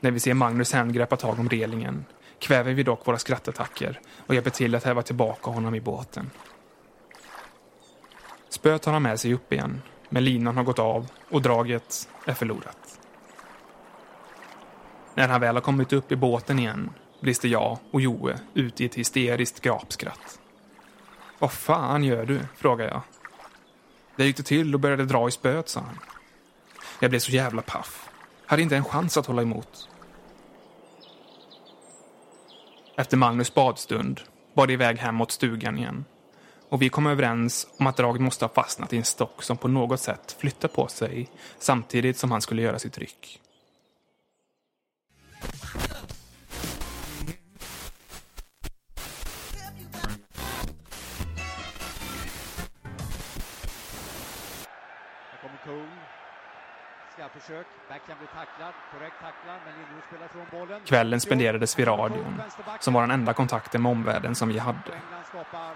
När 0.00 0.10
vi 0.10 0.20
ser 0.20 0.34
Magnus 0.34 0.72
hand 0.72 0.94
greppa 0.94 1.16
tag 1.16 1.38
om 1.38 1.48
relingen 1.48 2.04
kväver 2.38 2.72
vi 2.72 2.82
dock 2.82 3.06
våra 3.06 3.18
skrattattacker 3.18 4.00
och 4.26 4.34
hjälper 4.34 4.50
till 4.50 4.74
att 4.74 4.84
häva 4.84 5.02
tillbaka 5.02 5.50
honom 5.50 5.74
i 5.74 5.80
båten. 5.80 6.30
Spöet 8.48 8.82
tar 8.82 8.92
han 8.92 9.02
med 9.02 9.20
sig 9.20 9.34
upp 9.34 9.52
igen, 9.52 9.82
men 10.08 10.24
linan 10.24 10.56
har 10.56 10.64
gått 10.64 10.78
av 10.78 11.06
och 11.30 11.42
draget 11.42 12.08
är 12.24 12.34
förlorat. 12.34 13.00
När 15.14 15.28
han 15.28 15.40
väl 15.40 15.56
har 15.56 15.62
kommit 15.62 15.92
upp 15.92 16.12
i 16.12 16.16
båten 16.16 16.58
igen 16.58 16.90
brister 17.22 17.48
jag 17.48 17.78
och 17.90 18.00
Joe 18.00 18.34
ut 18.54 18.80
i 18.80 18.84
ett 18.84 18.94
hysteriskt 18.94 19.60
gapskratt. 19.60 20.38
Vad 21.38 21.52
fan 21.52 22.04
gör 22.04 22.26
du? 22.26 22.40
frågar 22.56 22.88
jag 22.88 23.00
Det 24.16 24.24
gick 24.24 24.36
det 24.36 24.42
till 24.42 24.74
och 24.74 24.80
började 24.80 25.04
dra 25.04 25.28
i 25.28 25.30
spöet, 25.30 25.68
sa 25.68 25.80
han. 25.80 25.98
Jag 27.00 27.10
blev 27.10 27.20
så 27.20 27.32
jävla 27.32 27.62
paff. 27.62 28.08
Hade 28.46 28.62
inte 28.62 28.76
en 28.76 28.84
chans 28.84 29.16
att 29.16 29.26
hålla 29.26 29.42
emot. 29.42 29.88
Efter 32.96 33.16
Magnus 33.16 33.54
badstund 33.54 34.20
bar 34.54 34.66
det 34.66 34.72
iväg 34.72 34.98
hem 34.98 35.14
mot 35.14 35.30
stugan 35.30 35.78
igen. 35.78 36.04
Och 36.68 36.82
vi 36.82 36.88
kom 36.88 37.06
överens 37.06 37.66
om 37.78 37.86
att 37.86 37.96
draget 37.96 38.22
måste 38.22 38.44
ha 38.44 38.50
fastnat 38.50 38.92
i 38.92 38.96
en 38.96 39.04
stock 39.04 39.42
som 39.42 39.56
på 39.56 39.68
något 39.68 40.00
sätt 40.00 40.36
flyttade 40.38 40.74
på 40.74 40.86
sig 40.86 41.28
samtidigt 41.58 42.16
som 42.16 42.30
han 42.30 42.40
skulle 42.40 42.62
göra 42.62 42.78
sitt 42.78 42.98
ryck. 42.98 43.40
Kvällen 60.84 61.20
spenderades 61.20 61.78
vid 61.78 61.86
radion, 61.86 62.40
som 62.80 62.94
var 62.94 63.00
den 63.00 63.10
enda 63.10 63.32
kontakten 63.32 63.82
med 63.82 63.92
omvärlden 63.92 64.34
som 64.34 64.48
vi 64.48 64.58
hade. 64.58 65.00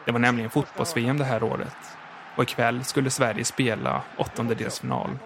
Det 0.05 0.12
var 0.12 0.19
nämligen 0.19 0.51
fotbolls-VM 0.51 1.19
det 1.19 1.25
här 1.25 1.42
året. 1.42 1.97
Och 2.37 2.42
ikväll 2.42 2.85
skulle 2.85 3.11
Sverige 3.11 3.45
spela 3.45 4.03
åttondedelsfinal. 4.19 5.19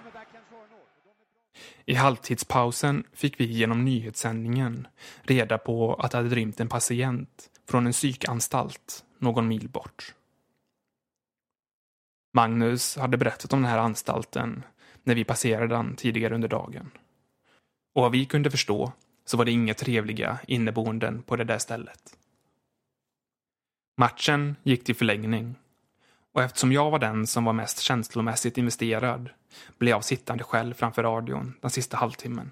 I 1.85 1.95
halvtidspausen 1.95 3.05
fick 3.13 3.41
vi 3.41 3.45
genom 3.45 3.85
nyhetssändningen 3.85 4.87
reda 5.23 5.59
på 5.59 5.95
att 5.95 6.11
det 6.11 6.17
hade 6.17 6.35
rymt 6.35 6.61
en 6.61 6.69
patient 6.69 7.51
från 7.69 7.87
en 7.87 7.93
psykanstalt 7.93 9.05
någon 9.19 9.49
mil 9.49 9.69
bort. 9.69 10.15
Magnus 12.33 12.97
hade 12.97 13.17
berättat 13.17 13.53
om 13.53 13.63
den 13.63 13.71
här 13.71 13.79
anstalten 13.79 14.65
när 15.05 15.15
vi 15.15 15.25
passerade 15.25 15.75
den 15.75 15.97
tidigare 15.97 16.35
under 16.35 16.49
dagen. 16.49 16.91
Och 17.95 18.03
vad 18.03 18.13
vi 18.13 18.25
kunde 18.25 18.51
förstå 18.51 18.93
så 19.25 19.37
var 19.37 19.45
det 19.45 19.51
inga 19.51 19.75
trevliga 19.75 20.39
inneboenden 20.47 21.23
på 21.23 21.37
det 21.37 21.45
där 21.45 21.59
stället. 21.59 22.17
Matchen 23.97 24.57
gick 24.63 24.85
till 24.85 24.95
förlängning 24.97 25.55
och 26.33 26.43
eftersom 26.43 26.73
jag 26.73 26.91
var 26.91 26.99
den 26.99 27.27
som 27.27 27.45
var 27.45 27.53
mest 27.53 27.79
känslomässigt 27.81 28.59
investerad 28.59 29.31
blev 29.79 29.91
jag 29.91 30.05
sittande 30.05 30.45
själv 30.45 30.75
framför 30.75 31.03
radion 31.03 31.55
den 31.61 31.71
sista 31.71 31.97
halvtimmen. 31.97 32.51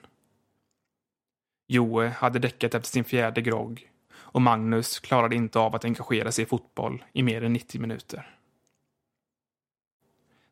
Joe 1.69 2.07
hade 2.07 2.39
däckat 2.39 2.75
efter 2.75 2.91
sin 2.91 3.05
fjärde 3.05 3.41
grogg 3.41 3.91
och 4.13 4.43
Magnus 4.43 4.99
klarade 4.99 5.37
inte 5.37 5.59
av 5.59 5.75
att 5.75 5.85
engagera 5.85 6.33
sig 6.33 6.43
i 6.43 6.47
fotboll 6.47 7.05
i 7.13 7.23
mer 7.23 7.45
än 7.45 7.53
90 7.53 7.81
minuter. 7.81 8.37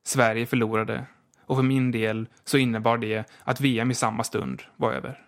Sverige 0.03 0.47
förlorade 0.47 1.07
och 1.47 1.57
för 1.57 1.63
min 1.63 1.91
del 1.91 2.29
så 2.45 2.59
innebar 2.59 2.99
det 2.99 3.31
att 3.45 3.61
VM 3.61 3.91
i 3.91 3.95
samma 3.95 4.25
stund 4.25 4.63
var 4.77 4.93
över. 4.93 5.23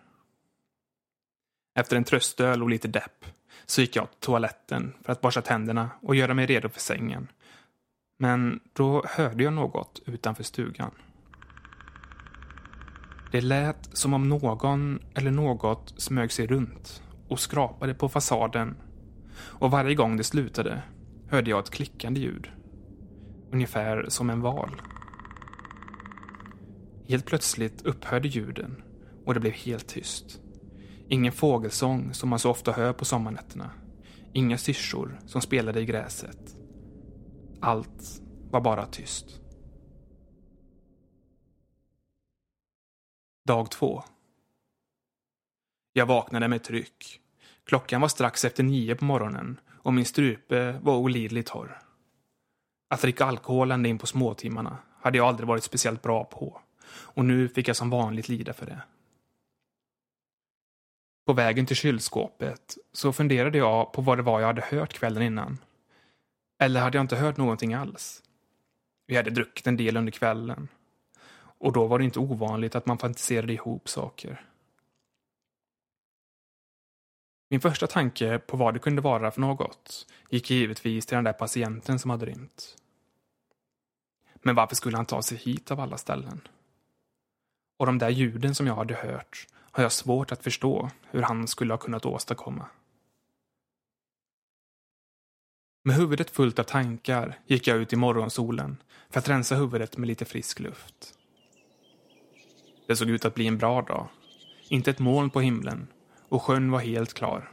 Efter 1.75 1.97
en 1.97 2.03
tröstöl 2.03 2.63
och 2.63 2.69
lite 2.69 2.87
depp 2.87 3.25
så 3.65 3.81
gick 3.81 3.95
jag 3.95 4.11
till 4.11 4.19
toaletten 4.19 4.93
för 5.05 5.11
att 5.11 5.21
borsta 5.21 5.41
tänderna 5.41 5.89
och 6.01 6.15
göra 6.15 6.33
mig 6.33 6.45
redo 6.45 6.69
för 6.69 6.79
sängen. 6.79 7.27
Men 8.17 8.59
då 8.73 9.03
hörde 9.07 9.43
jag 9.43 9.53
något 9.53 10.01
utanför 10.05 10.43
stugan. 10.43 10.91
Det 13.31 13.41
lät 13.41 13.97
som 13.97 14.13
om 14.13 14.29
någon 14.29 14.99
eller 15.15 15.31
något 15.31 15.93
smög 15.97 16.31
sig 16.31 16.47
runt 16.47 17.03
och 17.27 17.39
skrapade 17.39 17.93
på 17.93 18.09
fasaden 18.09 18.77
och 19.39 19.71
varje 19.71 19.95
gång 19.95 20.17
det 20.17 20.23
slutade 20.23 20.81
hörde 21.29 21.49
jag 21.49 21.59
ett 21.59 21.69
klickande 21.69 22.19
ljud. 22.19 22.51
Ungefär 23.51 24.05
som 24.07 24.29
en 24.29 24.41
val. 24.41 24.81
Helt 27.09 27.25
plötsligt 27.25 27.85
upphörde 27.85 28.27
ljuden 28.27 28.83
och 29.25 29.33
det 29.33 29.39
blev 29.39 29.53
helt 29.53 29.87
tyst. 29.87 30.41
Ingen 31.07 31.31
fågelsång 31.31 32.13
som 32.13 32.29
man 32.29 32.39
så 32.39 32.49
ofta 32.49 32.71
hör 32.71 32.93
på 32.93 33.05
sommarnätterna. 33.05 33.71
Inga 34.33 34.57
syrsor 34.57 35.19
som 35.25 35.41
spelade 35.41 35.81
i 35.81 35.85
gräset. 35.85 36.57
Allt 37.61 38.21
var 38.51 38.61
bara 38.61 38.85
tyst. 38.85 39.41
Dag 43.45 43.71
två. 43.71 44.03
Jag 45.93 46.05
vaknade 46.05 46.47
med 46.47 46.63
tryck. 46.63 47.21
Klockan 47.63 48.01
var 48.01 48.07
strax 48.07 48.45
efter 48.45 48.63
nio 48.63 48.95
på 48.95 49.05
morgonen 49.05 49.59
och 49.69 49.93
min 49.93 50.05
strupe 50.05 50.79
var 50.81 50.97
olidligt 50.97 51.47
torr. 51.47 51.81
Att 52.89 53.01
dricka 53.01 53.25
alkohol 53.25 53.71
ända 53.71 53.89
in 53.89 53.97
på 53.97 54.07
småtimmarna 54.07 54.77
hade 55.01 55.17
jag 55.17 55.27
aldrig 55.27 55.47
varit 55.47 55.63
speciellt 55.63 56.01
bra 56.01 56.23
på 56.23 56.61
och 56.91 57.25
nu 57.25 57.49
fick 57.49 57.67
jag 57.67 57.75
som 57.75 57.89
vanligt 57.89 58.29
lida 58.29 58.53
för 58.53 58.65
det. 58.65 58.81
På 61.25 61.33
vägen 61.33 61.65
till 61.65 61.75
kylskåpet 61.75 62.77
så 62.93 63.13
funderade 63.13 63.57
jag 63.57 63.93
på 63.93 64.01
vad 64.01 64.17
det 64.17 64.21
var 64.21 64.39
jag 64.39 64.47
hade 64.47 64.61
hört 64.61 64.93
kvällen 64.93 65.23
innan. 65.23 65.57
Eller 66.59 66.81
hade 66.81 66.97
jag 66.97 67.03
inte 67.03 67.15
hört 67.15 67.37
någonting 67.37 67.73
alls? 67.73 68.23
Vi 69.07 69.15
hade 69.15 69.29
druckit 69.29 69.67
en 69.67 69.77
del 69.77 69.97
under 69.97 70.11
kvällen. 70.11 70.67
Och 71.59 71.73
då 71.73 71.87
var 71.87 71.99
det 71.99 72.05
inte 72.05 72.19
ovanligt 72.19 72.75
att 72.75 72.85
man 72.85 72.97
fantiserade 72.97 73.53
ihop 73.53 73.89
saker. 73.89 74.45
Min 77.49 77.61
första 77.61 77.87
tanke 77.87 78.39
på 78.39 78.57
vad 78.57 78.73
det 78.73 78.79
kunde 78.79 79.01
vara 79.01 79.31
för 79.31 79.41
något 79.41 80.07
gick 80.29 80.49
givetvis 80.49 81.05
till 81.05 81.15
den 81.15 81.23
där 81.23 81.33
patienten 81.33 81.99
som 81.99 82.09
hade 82.09 82.25
rymt. 82.25 82.77
Men 84.33 84.55
varför 84.55 84.75
skulle 84.75 84.97
han 84.97 85.05
ta 85.05 85.21
sig 85.21 85.37
hit 85.37 85.71
av 85.71 85.79
alla 85.79 85.97
ställen? 85.97 86.41
Och 87.79 87.85
de 87.85 87.97
där 87.97 88.09
ljuden 88.09 88.55
som 88.55 88.67
jag 88.67 88.75
hade 88.75 88.93
hört 88.93 89.47
har 89.71 89.83
jag 89.83 89.91
svårt 89.91 90.31
att 90.31 90.43
förstå 90.43 90.89
hur 91.11 91.21
han 91.21 91.47
skulle 91.47 91.73
ha 91.73 91.77
kunnat 91.77 92.05
åstadkomma. 92.05 92.65
Med 95.83 95.95
huvudet 95.95 96.29
fullt 96.29 96.59
av 96.59 96.63
tankar 96.63 97.39
gick 97.47 97.67
jag 97.67 97.77
ut 97.77 97.93
i 97.93 97.95
morgonsolen 97.95 98.77
för 99.09 99.19
att 99.19 99.29
rensa 99.29 99.55
huvudet 99.55 99.97
med 99.97 100.07
lite 100.07 100.25
frisk 100.25 100.59
luft. 100.59 101.13
Det 102.87 102.95
såg 102.95 103.09
ut 103.09 103.25
att 103.25 103.35
bli 103.35 103.47
en 103.47 103.57
bra 103.57 103.81
dag. 103.81 104.07
Inte 104.69 104.91
ett 104.91 104.99
moln 104.99 105.29
på 105.29 105.41
himlen 105.41 105.87
och 106.29 106.43
sjön 106.43 106.71
var 106.71 106.79
helt 106.79 107.13
klar. 107.13 107.51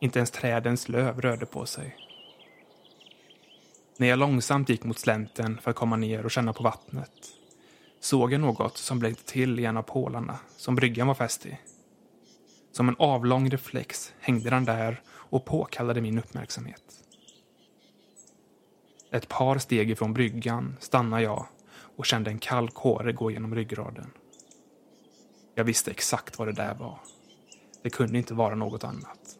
Inte 0.00 0.18
ens 0.18 0.30
trädens 0.30 0.88
löv 0.88 1.20
rörde 1.20 1.46
på 1.46 1.66
sig. 1.66 1.96
När 3.96 4.06
jag 4.06 4.18
långsamt 4.18 4.68
gick 4.68 4.84
mot 4.84 4.98
slänten 4.98 5.58
för 5.58 5.70
att 5.70 5.76
komma 5.76 5.96
ner 5.96 6.24
och 6.24 6.30
känna 6.30 6.52
på 6.52 6.62
vattnet 6.62 7.39
såg 8.00 8.32
jag 8.32 8.40
något 8.40 8.76
som 8.76 8.98
blänkte 8.98 9.24
till 9.24 9.60
i 9.60 9.64
en 9.64 9.76
av 9.76 9.82
pålarna 9.82 10.38
som 10.56 10.74
bryggan 10.74 11.06
var 11.06 11.14
fäst 11.14 11.46
i. 11.46 11.58
Som 12.72 12.88
en 12.88 12.96
avlång 12.98 13.50
reflex 13.50 14.12
hängde 14.20 14.50
den 14.50 14.64
där 14.64 15.02
och 15.08 15.44
påkallade 15.44 16.00
min 16.00 16.18
uppmärksamhet. 16.18 16.82
Ett 19.12 19.28
par 19.28 19.58
steg 19.58 19.90
ifrån 19.90 20.12
bryggan 20.12 20.76
stannade 20.80 21.22
jag 21.22 21.46
och 21.96 22.06
kände 22.06 22.30
en 22.30 22.38
kall 22.38 22.70
kåre 22.70 23.12
gå 23.12 23.30
genom 23.30 23.54
ryggraden. 23.54 24.10
Jag 25.54 25.64
visste 25.64 25.90
exakt 25.90 26.38
vad 26.38 26.48
det 26.48 26.52
där 26.52 26.74
var. 26.74 26.98
Det 27.82 27.90
kunde 27.90 28.18
inte 28.18 28.34
vara 28.34 28.54
något 28.54 28.84
annat. 28.84 29.36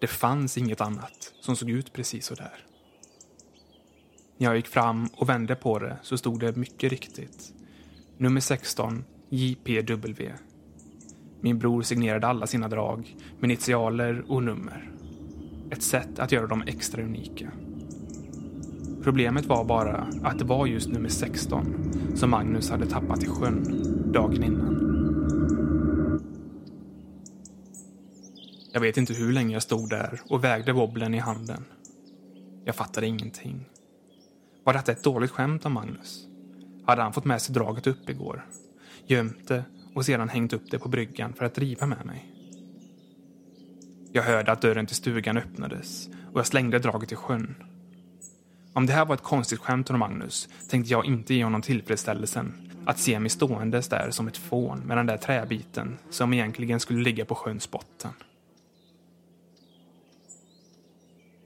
Det 0.00 0.06
fanns 0.06 0.58
inget 0.58 0.80
annat 0.80 1.32
som 1.40 1.56
såg 1.56 1.70
ut 1.70 1.92
precis 1.92 2.26
så 2.26 2.34
där. 2.34 2.66
När 4.42 4.48
jag 4.48 4.56
gick 4.56 4.68
fram 4.68 5.08
och 5.12 5.28
vände 5.28 5.54
på 5.54 5.78
det 5.78 5.96
så 6.02 6.18
stod 6.18 6.40
det 6.40 6.56
mycket 6.56 6.90
riktigt. 6.90 7.52
Nummer 8.18 8.40
16, 8.40 9.04
JPW. 9.28 10.32
Min 11.40 11.58
bror 11.58 11.82
signerade 11.82 12.26
alla 12.26 12.46
sina 12.46 12.68
drag 12.68 13.16
med 13.40 13.50
initialer 13.50 14.24
och 14.28 14.42
nummer. 14.42 14.90
Ett 15.70 15.82
sätt 15.82 16.18
att 16.18 16.32
göra 16.32 16.46
dem 16.46 16.62
extra 16.66 17.02
unika. 17.02 17.50
Problemet 19.02 19.46
var 19.46 19.64
bara 19.64 20.06
att 20.22 20.38
det 20.38 20.44
var 20.44 20.66
just 20.66 20.88
nummer 20.88 21.08
16 21.08 21.92
som 22.14 22.30
Magnus 22.30 22.70
hade 22.70 22.86
tappat 22.86 23.22
i 23.22 23.26
sjön 23.26 23.82
dagen 24.12 24.42
innan. 24.42 24.78
Jag 28.72 28.80
vet 28.80 28.96
inte 28.96 29.14
hur 29.14 29.32
länge 29.32 29.52
jag 29.52 29.62
stod 29.62 29.90
där 29.90 30.20
och 30.28 30.44
vägde 30.44 30.72
wobblen 30.72 31.14
i 31.14 31.18
handen. 31.18 31.64
Jag 32.64 32.74
fattade 32.74 33.06
ingenting. 33.06 33.68
Var 34.64 34.72
detta 34.72 34.92
ett 34.92 35.04
dåligt 35.04 35.30
skämt 35.30 35.66
av 35.66 35.72
Magnus? 35.72 36.26
Hade 36.86 37.02
han 37.02 37.12
fått 37.12 37.24
med 37.24 37.42
sig 37.42 37.54
draget 37.54 37.86
upp 37.86 38.10
igår? 38.10 38.46
Gömt 39.06 39.48
det 39.48 39.64
och 39.94 40.04
sedan 40.04 40.28
hängt 40.28 40.52
upp 40.52 40.70
det 40.70 40.78
på 40.78 40.88
bryggan 40.88 41.32
för 41.32 41.44
att 41.44 41.54
driva 41.54 41.86
med 41.86 42.06
mig? 42.06 42.32
Jag 44.12 44.22
hörde 44.22 44.52
att 44.52 44.60
dörren 44.60 44.86
till 44.86 44.96
stugan 44.96 45.36
öppnades 45.36 46.08
och 46.32 46.38
jag 46.38 46.46
slängde 46.46 46.78
draget 46.78 47.12
i 47.12 47.16
sjön. 47.16 47.54
Om 48.72 48.86
det 48.86 48.92
här 48.92 49.04
var 49.04 49.14
ett 49.14 49.22
konstigt 49.22 49.58
skämt 49.60 49.88
från 49.88 49.98
Magnus 49.98 50.48
tänkte 50.68 50.92
jag 50.92 51.04
inte 51.04 51.34
ge 51.34 51.44
honom 51.44 51.62
tillfredsställelsen 51.62 52.70
att 52.86 52.98
se 52.98 53.20
mig 53.20 53.30
ståendes 53.30 53.88
där 53.88 54.10
som 54.10 54.28
ett 54.28 54.36
fån 54.36 54.78
med 54.78 54.96
den 54.96 55.06
där 55.06 55.16
träbiten 55.16 55.98
som 56.10 56.32
egentligen 56.32 56.80
skulle 56.80 57.02
ligga 57.02 57.24
på 57.24 57.34
sjöns 57.34 57.70
botten. 57.70 58.10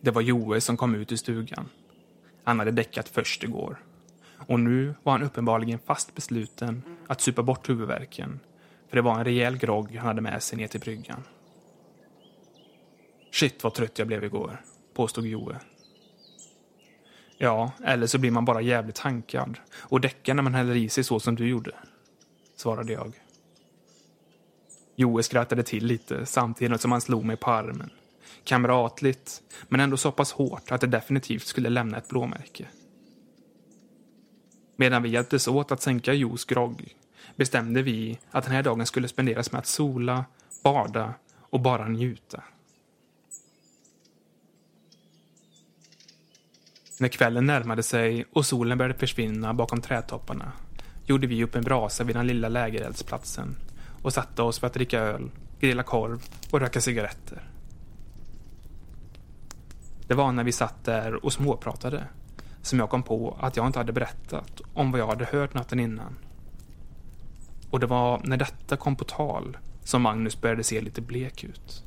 Det 0.01 0.11
var 0.11 0.23
Joel 0.23 0.61
som 0.61 0.77
kom 0.77 0.95
ut 0.95 1.13
ur 1.13 1.17
stugan. 1.17 1.69
Han 2.47 2.59
hade 2.59 2.71
däckat 2.71 3.09
först 3.09 3.45
igår. 3.45 3.77
Och 4.37 4.61
nu 4.61 4.95
var 5.03 5.13
han 5.13 5.23
uppenbarligen 5.23 5.79
fast 5.79 6.15
besluten 6.15 6.83
att 7.07 7.21
supa 7.21 7.43
bort 7.43 7.69
huvudvärken. 7.69 8.41
För 8.89 8.97
det 8.97 9.03
var 9.03 9.19
en 9.19 9.25
rejäl 9.25 9.59
grogg 9.59 9.97
han 9.97 10.07
hade 10.07 10.21
med 10.21 10.43
sig 10.43 10.59
ner 10.59 10.67
till 10.67 10.81
bryggan. 10.81 11.23
Shit 13.33 13.65
vad 13.65 13.75
trött 13.75 13.99
jag 13.99 14.09
blev 14.09 14.25
igår, 14.25 14.61
påstod 14.95 15.27
Joe. 15.27 15.57
Ja, 17.39 17.73
eller 17.85 18.07
så 18.07 18.19
blir 18.19 18.31
man 18.31 18.45
bara 18.45 18.61
jävligt 18.61 18.97
tankad 18.97 19.59
och 19.75 20.01
däckar 20.01 20.35
när 20.35 20.43
man 20.43 20.55
häller 20.55 20.75
i 20.75 20.89
sig 20.89 21.05
så 21.05 21.21
som 21.21 21.35
du 21.35 21.49
gjorde, 21.49 21.73
svarade 22.57 22.93
jag. 22.93 23.13
Joe 24.97 25.23
skrattade 25.23 25.63
till 25.63 25.87
lite 25.87 26.27
samtidigt 26.27 26.81
som 26.81 26.93
han 26.93 27.01
slog 27.01 27.25
mig 27.25 27.37
på 27.37 27.51
armen 27.51 27.91
kamratligt, 28.45 29.43
men 29.69 29.81
ändå 29.81 29.97
så 29.97 30.13
pass 30.13 30.33
hårt 30.33 30.73
att 30.73 30.81
det 30.81 30.87
definitivt 30.87 31.47
skulle 31.47 31.69
lämna 31.69 31.99
ett 31.99 32.09
blåmärke. 32.09 32.69
Medan 34.77 35.03
vi 35.03 35.09
hjälptes 35.09 35.49
åt 35.49 35.73
att 35.73 35.83
sänka 35.83 36.13
Jos 36.13 36.45
grogg 36.45 36.95
bestämde 37.37 37.83
vi 37.83 38.19
att 38.31 38.45
den 38.45 38.53
här 38.53 38.63
dagen 38.63 38.87
skulle 38.87 39.09
spenderas 39.09 39.53
med 39.53 39.59
att 39.59 39.67
sola, 39.67 40.25
bada 40.63 41.15
och 41.41 41.61
bara 41.61 41.89
njuta. 41.89 42.43
När 47.01 47.09
kvällen 47.09 47.47
närmade 47.47 47.83
sig 47.83 48.25
och 48.33 48.47
solen 48.47 48.79
började 48.79 48.99
försvinna 48.99 49.55
bakom 49.55 49.81
trädtopparna 49.81 50.53
gjorde 51.07 51.27
vi 51.27 51.45
upp 51.45 51.55
en 51.55 51.65
brasa 51.65 52.05
vid 52.05 52.17
den 52.17 52.27
lilla 52.27 52.49
lägereldsplatsen 52.49 53.57
och 54.03 54.13
satte 54.13 54.43
oss 54.43 54.59
för 54.59 54.67
att 54.67 54.75
dricka 54.75 55.01
öl, 55.01 55.31
grilla 55.61 55.83
korv 55.83 56.23
och 56.51 56.61
röka 56.61 56.81
cigaretter. 56.81 57.56
Det 60.07 60.15
var 60.15 60.33
när 60.33 60.45
vi 60.45 60.53
satt 60.53 60.85
där 60.85 61.25
och 61.25 61.33
småpratade 61.33 62.09
som 62.63 62.79
jag 62.79 62.91
kom 62.91 63.03
på 63.03 63.37
att 63.41 63.57
jag 63.57 63.67
inte 63.67 63.79
hade 63.79 63.93
berättat 63.93 64.61
om 64.75 64.91
vad 64.91 65.01
jag 65.01 65.07
hade 65.07 65.25
hört 65.25 65.55
natten 65.55 65.81
innan. 65.81 66.17
Och 67.71 67.81
det 67.81 67.87
var 67.87 68.21
när 68.25 68.37
detta 68.37 68.77
kom 68.77 68.97
på 68.97 69.05
tal 69.05 69.57
som 69.85 70.03
Magnus 70.03 70.41
började 70.41 70.65
se 70.65 70.81
lite 70.81 71.01
blek 71.01 71.45
ut. 71.45 71.85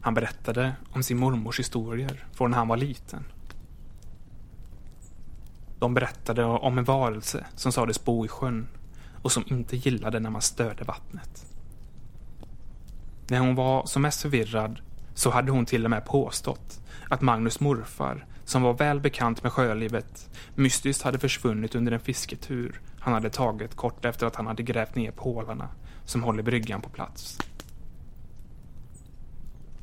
Han 0.00 0.14
berättade 0.14 0.72
om 0.92 1.02
sin 1.02 1.18
mormors 1.18 1.58
historier 1.58 2.26
från 2.32 2.50
när 2.50 2.58
han 2.58 2.68
var 2.68 2.76
liten. 2.76 3.24
De 5.78 5.94
berättade 5.94 6.44
om 6.44 6.78
en 6.78 6.84
varelse 6.84 7.46
som 7.54 7.72
sades 7.72 8.04
bo 8.04 8.24
i 8.24 8.28
sjön 8.28 8.68
och 9.22 9.32
som 9.32 9.44
inte 9.46 9.76
gillade 9.76 10.20
när 10.20 10.30
man 10.30 10.42
störde 10.42 10.84
vattnet. 10.84 11.46
När 13.28 13.38
hon 13.38 13.54
var 13.54 13.86
som 13.86 14.02
mest 14.02 14.22
förvirrad 14.22 14.80
så 15.14 15.30
hade 15.30 15.52
hon 15.52 15.66
till 15.66 15.84
och 15.84 15.90
med 15.90 16.04
påstått 16.04 16.80
att 17.10 17.20
Magnus 17.20 17.60
morfar, 17.60 18.26
som 18.44 18.62
var 18.62 18.74
väl 18.74 19.00
bekant 19.00 19.42
med 19.42 19.52
sjölivet, 19.52 20.30
mystiskt 20.54 21.02
hade 21.02 21.18
försvunnit 21.18 21.74
under 21.74 21.92
en 21.92 22.00
fisketur 22.00 22.80
han 23.00 23.14
hade 23.14 23.30
tagit 23.30 23.76
kort 23.76 24.04
efter 24.04 24.26
att 24.26 24.36
han 24.36 24.46
hade 24.46 24.62
grävt 24.62 24.94
ner 24.94 25.10
pålarna 25.10 25.68
som 26.04 26.22
håller 26.22 26.42
bryggan 26.42 26.80
på 26.80 26.88
plats. 26.88 27.38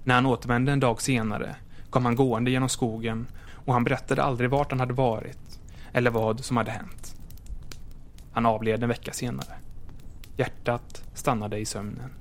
När 0.04 0.16
han 0.16 0.26
återvände 0.26 0.72
en 0.72 0.80
dag 0.80 1.02
senare 1.02 1.56
kom 1.90 2.06
han 2.06 2.16
gående 2.16 2.52
genom 2.52 2.70
skogen 2.70 3.28
och 3.66 3.74
han 3.74 3.84
berättade 3.84 4.24
aldrig 4.24 4.50
vart 4.50 4.72
han 4.72 4.80
hade 4.80 4.94
varit 4.94 5.60
eller 5.94 6.12
vad 6.12 6.46
som 6.46 6.58
hade 6.58 6.72
hänt. 6.72 7.16
Han 8.32 8.46
avled 8.46 8.84
en 8.84 8.90
vecka 8.90 9.14
senare. 9.14 9.54
Hjärtat 10.38 11.04
stannade 11.14 11.58
i 11.58 11.66
sömnen. 11.66 12.19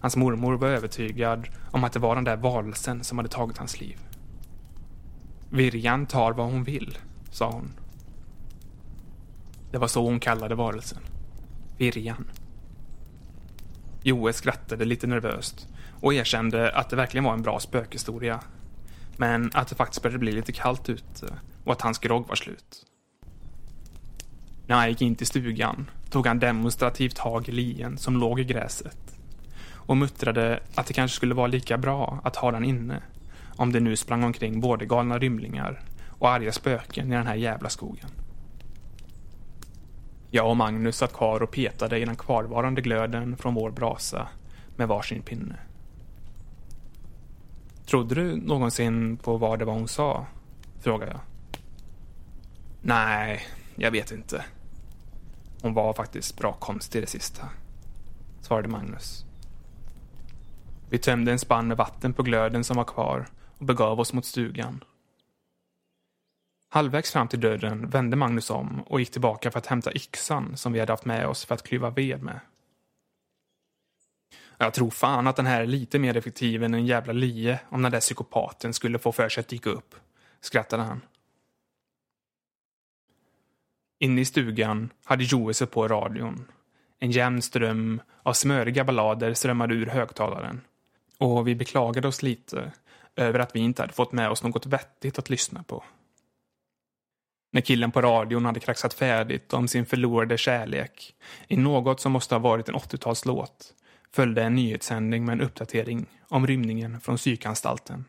Hans 0.00 0.16
mormor 0.16 0.56
var 0.56 0.68
övertygad 0.68 1.48
om 1.70 1.84
att 1.84 1.92
det 1.92 1.98
var 1.98 2.14
den 2.14 2.24
där 2.24 2.36
varelsen 2.36 3.04
som 3.04 3.18
hade 3.18 3.28
tagit 3.28 3.58
hans 3.58 3.80
liv. 3.80 3.98
Virjan 5.50 6.06
tar 6.06 6.32
vad 6.32 6.46
hon 6.46 6.64
vill, 6.64 6.98
sa 7.30 7.50
hon. 7.50 7.72
Det 9.70 9.78
var 9.78 9.88
så 9.88 10.04
hon 10.04 10.20
kallade 10.20 10.54
varelsen. 10.54 10.98
Virjan. 11.76 12.30
Joe 14.02 14.32
skrattade 14.32 14.84
lite 14.84 15.06
nervöst 15.06 15.68
och 16.00 16.14
erkände 16.14 16.72
att 16.72 16.90
det 16.90 16.96
verkligen 16.96 17.24
var 17.24 17.32
en 17.32 17.42
bra 17.42 17.60
spökhistoria. 17.60 18.40
Men 19.16 19.50
att 19.54 19.68
det 19.68 19.74
faktiskt 19.74 20.02
började 20.02 20.18
bli 20.18 20.32
lite 20.32 20.52
kallt 20.52 20.88
ute 20.88 21.26
och 21.64 21.72
att 21.72 21.80
hans 21.80 21.98
grogg 21.98 22.28
var 22.28 22.34
slut. 22.34 22.86
När 24.66 24.76
han 24.76 24.88
gick 24.88 25.02
in 25.02 25.16
till 25.16 25.26
stugan 25.26 25.90
tog 26.10 26.26
han 26.26 26.38
demonstrativt 26.38 27.16
tag 27.16 27.48
i 27.48 27.52
lien 27.52 27.98
som 27.98 28.16
låg 28.16 28.40
i 28.40 28.44
gräset 28.44 29.09
och 29.90 29.96
muttrade 29.96 30.60
att 30.74 30.86
det 30.86 30.92
kanske 30.92 31.16
skulle 31.16 31.34
vara 31.34 31.46
lika 31.46 31.78
bra 31.78 32.20
att 32.24 32.36
ha 32.36 32.50
den 32.50 32.64
inne 32.64 33.02
om 33.56 33.72
det 33.72 33.80
nu 33.80 33.96
sprang 33.96 34.24
omkring 34.24 34.60
både 34.60 34.86
galna 34.86 35.18
rymlingar 35.18 35.82
och 36.08 36.30
arga 36.30 36.52
spöken 36.52 37.12
i 37.12 37.16
den 37.16 37.26
här 37.26 37.34
jävla 37.34 37.68
skogen. 37.68 38.10
Jag 40.30 40.50
och 40.50 40.56
Magnus 40.56 40.96
satt 40.96 41.12
kvar 41.12 41.42
och 41.42 41.50
petade 41.50 41.98
i 41.98 42.04
den 42.04 42.16
kvarvarande 42.16 42.80
glöden 42.80 43.36
från 43.36 43.54
vår 43.54 43.70
brasa 43.70 44.28
med 44.76 44.88
varsin 44.88 45.22
pinne. 45.22 45.56
Trodde 47.86 48.14
du 48.14 48.36
någonsin 48.36 49.16
på 49.16 49.36
vad 49.36 49.58
det 49.58 49.64
var 49.64 49.74
hon 49.74 49.88
sa? 49.88 50.26
frågade 50.80 51.12
jag. 51.12 51.20
Nej, 52.80 53.40
jag 53.76 53.90
vet 53.90 54.12
inte. 54.12 54.44
Hon 55.62 55.74
var 55.74 55.92
faktiskt 55.92 56.38
bra 56.38 56.52
konstig 56.52 57.02
det 57.02 57.06
sista, 57.06 57.48
svarade 58.40 58.68
Magnus. 58.68 59.26
Vi 60.90 60.98
tömde 60.98 61.32
en 61.32 61.38
spann 61.38 61.68
med 61.68 61.76
vatten 61.76 62.12
på 62.12 62.22
glöden 62.22 62.64
som 62.64 62.76
var 62.76 62.84
kvar 62.84 63.26
och 63.58 63.64
begav 63.64 64.00
oss 64.00 64.12
mot 64.12 64.24
stugan. 64.24 64.84
Halvvägs 66.68 67.12
fram 67.12 67.28
till 67.28 67.40
dörren 67.40 67.90
vände 67.90 68.16
Magnus 68.16 68.50
om 68.50 68.82
och 68.82 69.00
gick 69.00 69.10
tillbaka 69.10 69.50
för 69.50 69.58
att 69.58 69.66
hämta 69.66 69.94
yxan 69.94 70.56
som 70.56 70.72
vi 70.72 70.80
hade 70.80 70.92
haft 70.92 71.04
med 71.04 71.26
oss 71.26 71.44
för 71.44 71.54
att 71.54 71.62
klyva 71.62 71.90
ved 71.90 72.22
med. 72.22 72.40
Jag 74.58 74.74
tror 74.74 74.90
fan 74.90 75.26
att 75.26 75.36
den 75.36 75.46
här 75.46 75.60
är 75.60 75.66
lite 75.66 75.98
mer 75.98 76.16
effektiv 76.16 76.64
än 76.64 76.74
en 76.74 76.86
jävla 76.86 77.12
lie 77.12 77.60
om 77.68 77.82
den 77.82 77.92
där 77.92 78.00
psykopaten 78.00 78.72
skulle 78.72 78.98
få 78.98 79.12
för 79.12 79.28
sig 79.28 79.40
att 79.40 79.48
dyka 79.48 79.70
upp, 79.70 79.94
skrattade 80.40 80.82
han. 80.82 81.00
Inne 83.98 84.20
i 84.20 84.24
stugan 84.24 84.90
hade 85.04 85.24
Joe 85.24 85.54
sig 85.54 85.66
på 85.66 85.88
radion. 85.88 86.44
En 86.98 87.10
jämn 87.10 87.42
ström 87.42 88.02
av 88.22 88.32
smöriga 88.32 88.84
ballader 88.84 89.34
strömmade 89.34 89.74
ur 89.74 89.86
högtalaren. 89.86 90.60
Och 91.20 91.48
vi 91.48 91.54
beklagade 91.54 92.08
oss 92.08 92.22
lite 92.22 92.72
över 93.16 93.38
att 93.38 93.56
vi 93.56 93.60
inte 93.60 93.82
hade 93.82 93.92
fått 93.92 94.12
med 94.12 94.30
oss 94.30 94.42
något 94.42 94.66
vettigt 94.66 95.18
att 95.18 95.30
lyssna 95.30 95.62
på. 95.62 95.84
När 97.52 97.60
killen 97.60 97.90
på 97.90 98.00
radion 98.00 98.44
hade 98.44 98.60
kraxat 98.60 98.94
färdigt 98.94 99.52
om 99.52 99.68
sin 99.68 99.86
förlorade 99.86 100.38
kärlek 100.38 101.14
i 101.48 101.56
något 101.56 102.00
som 102.00 102.12
måste 102.12 102.34
ha 102.34 102.40
varit 102.40 102.68
en 102.68 102.74
80-talslåt 102.74 103.74
följde 104.12 104.42
en 104.42 104.54
nyhetssändning 104.54 105.24
med 105.24 105.32
en 105.32 105.40
uppdatering 105.40 106.06
om 106.28 106.46
rymningen 106.46 107.00
från 107.00 107.16
psykanstalten. 107.16 108.04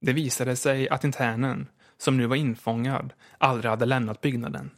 Det 0.00 0.12
visade 0.12 0.56
sig 0.56 0.88
att 0.88 1.04
internen, 1.04 1.68
som 1.98 2.16
nu 2.16 2.26
var 2.26 2.36
infångad, 2.36 3.12
aldrig 3.38 3.70
hade 3.70 3.86
lämnat 3.86 4.20
byggnaden. 4.20 4.70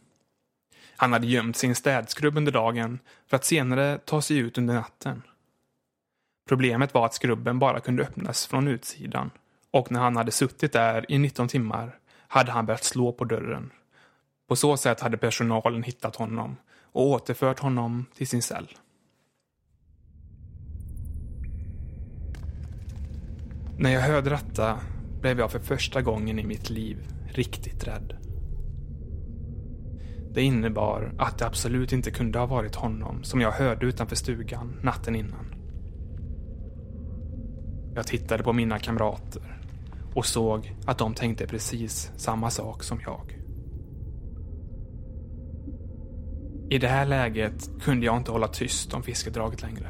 Han 0.95 1.13
hade 1.13 1.27
gömt 1.27 1.57
sin 1.57 1.75
städskrubb 1.75 2.37
under 2.37 2.51
dagen 2.51 2.99
för 3.27 3.35
att 3.35 3.45
senare 3.45 3.97
ta 3.97 4.21
sig 4.21 4.37
ut 4.37 4.57
under 4.57 4.73
natten. 4.73 5.21
Problemet 6.49 6.93
var 6.93 7.05
att 7.05 7.13
skrubben 7.13 7.59
bara 7.59 7.79
kunde 7.79 8.03
öppnas 8.03 8.47
från 8.47 8.67
utsidan 8.67 9.31
och 9.71 9.91
när 9.91 9.99
han 9.99 10.15
hade 10.15 10.31
suttit 10.31 10.73
där 10.73 11.11
i 11.11 11.17
19 11.17 11.47
timmar 11.47 11.95
hade 12.27 12.51
han 12.51 12.65
börjat 12.65 12.83
slå 12.83 13.11
på 13.11 13.25
dörren. 13.25 13.71
På 14.47 14.55
så 14.55 14.77
sätt 14.77 14.99
hade 14.99 15.17
personalen 15.17 15.83
hittat 15.83 16.15
honom 16.15 16.55
och 16.81 17.07
återfört 17.07 17.59
honom 17.59 18.05
till 18.15 18.27
sin 18.27 18.41
cell. 18.41 18.67
När 23.77 23.89
jag 23.89 24.01
hörde 24.01 24.29
detta 24.29 24.79
blev 25.21 25.39
jag 25.39 25.51
för 25.51 25.59
första 25.59 26.01
gången 26.01 26.39
i 26.39 26.43
mitt 26.43 26.69
liv 26.69 26.97
riktigt 27.33 27.87
rädd. 27.87 28.17
Det 30.33 30.41
innebar 30.41 31.13
att 31.17 31.37
det 31.37 31.45
absolut 31.45 31.91
inte 31.91 32.11
kunde 32.11 32.39
ha 32.39 32.45
varit 32.45 32.75
honom 32.75 33.23
som 33.23 33.41
jag 33.41 33.51
hörde 33.51 33.85
utanför 33.85 34.15
stugan 34.15 34.79
natten 34.83 35.15
innan. 35.15 35.48
Jag 37.95 38.07
tittade 38.07 38.43
på 38.43 38.53
mina 38.53 38.79
kamrater 38.79 39.61
och 40.13 40.25
såg 40.25 40.75
att 40.85 40.97
de 40.97 41.13
tänkte 41.13 41.47
precis 41.47 42.11
samma 42.15 42.49
sak 42.49 42.83
som 42.83 42.99
jag. 43.01 43.39
I 46.69 46.77
det 46.77 46.87
här 46.87 47.05
läget 47.05 47.69
kunde 47.81 48.05
jag 48.05 48.17
inte 48.17 48.31
hålla 48.31 48.47
tyst 48.47 48.93
om 48.93 49.03
fiskedraget 49.03 49.61
längre. 49.61 49.87